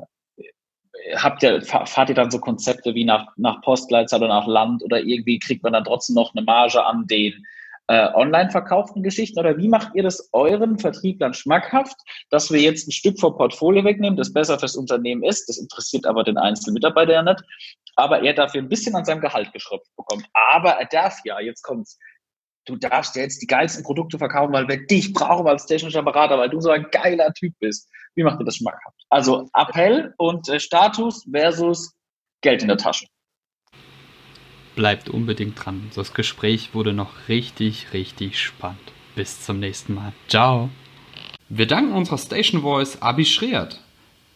habt 1.16 1.44
ihr, 1.44 1.62
fahrt 1.62 2.10
ihr 2.10 2.16
dann 2.16 2.32
so 2.32 2.40
Konzepte 2.40 2.96
wie 2.96 3.06
nach, 3.06 3.28
nach 3.38 3.62
Postleitzahl 3.62 4.20
oder 4.20 4.30
nach 4.30 4.48
Land 4.48 4.84
oder 4.84 5.00
irgendwie 5.00 5.38
kriegt 5.38 5.62
man 5.62 5.74
dann 5.74 5.84
trotzdem 5.84 6.16
noch 6.16 6.34
eine 6.34 6.44
Marge 6.44 6.84
an 6.84 7.06
den 7.06 7.46
äh, 7.90 8.08
online 8.14 8.52
verkauften 8.52 9.02
Geschichten 9.02 9.40
oder 9.40 9.58
wie 9.58 9.68
macht 9.68 9.96
ihr 9.96 10.04
das 10.04 10.30
euren 10.32 10.78
Vertrieblern 10.78 11.34
schmackhaft, 11.34 11.98
dass 12.30 12.52
wir 12.52 12.62
jetzt 12.62 12.88
ein 12.88 12.92
Stück 12.92 13.20
vom 13.20 13.36
Portfolio 13.36 13.84
wegnehmen, 13.84 14.16
das 14.16 14.32
besser 14.32 14.60
fürs 14.60 14.76
Unternehmen 14.76 15.24
ist, 15.24 15.50
das 15.50 15.58
interessiert 15.58 16.06
aber 16.06 16.24
den 16.24 16.38
einzelnen 16.38 16.76
Mitarbeiter 16.76 17.14
ja 17.14 17.24
nicht, 17.24 17.42
aber 17.96 18.22
er 18.22 18.36
dafür 18.36 18.62
ein 18.62 18.70
bisschen 18.70 18.96
an 18.96 19.06
seinem 19.06 19.22
Gehalt 19.22 19.52
geschraubt 19.54 19.88
bekommt. 19.98 20.24
Aber 20.52 20.74
er 20.74 20.86
darf 20.86 21.18
ja, 21.26 21.40
jetzt 21.40 21.64
kommt's, 21.64 21.98
du 22.66 22.76
darfst 22.76 23.16
ja 23.16 23.24
jetzt 23.24 23.42
die 23.42 23.48
geilsten 23.48 23.84
Produkte 23.84 24.20
verkaufen, 24.20 24.54
weil 24.54 24.68
wir 24.68 24.86
dich 24.86 25.12
brauchen 25.12 25.48
als 25.48 25.66
technischer 25.66 26.04
Berater, 26.04 26.38
weil 26.38 26.50
du 26.50 26.62
so 26.62 26.70
ein 26.70 26.86
geiler 26.92 27.34
Typ 27.34 27.56
bist. 27.60 27.90
Wie 28.14 28.22
macht 28.22 28.40
ihr 28.40 28.46
das 28.46 28.58
schmackhaft? 28.58 29.02
Also 29.10 29.50
Appell 29.56 30.14
und 30.18 30.48
äh, 30.48 30.60
Status 30.60 31.28
versus 31.32 31.96
Geld 32.42 32.62
in 32.62 32.68
der 32.68 32.78
Tasche 32.78 33.08
bleibt 34.80 35.10
unbedingt 35.10 35.66
dran. 35.66 35.92
Das 35.94 36.14
Gespräch 36.14 36.74
wurde 36.74 36.94
noch 36.94 37.28
richtig, 37.28 37.88
richtig 37.92 38.42
spannend. 38.42 38.80
Bis 39.14 39.42
zum 39.42 39.60
nächsten 39.60 39.94
Mal. 39.94 40.14
Ciao. 40.30 40.70
Wir 41.50 41.68
danken 41.68 41.92
unserer 41.92 42.18
Station 42.18 42.62
Voice 42.62 43.02
Abi 43.02 43.26
Schreert. 43.26 43.82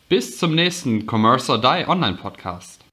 Bis 0.10 0.38
zum 0.38 0.54
nächsten 0.54 1.08
Commerce 1.10 1.50
or 1.50 1.62
Die 1.62 1.88
Online 1.88 2.18
Podcast. 2.18 2.84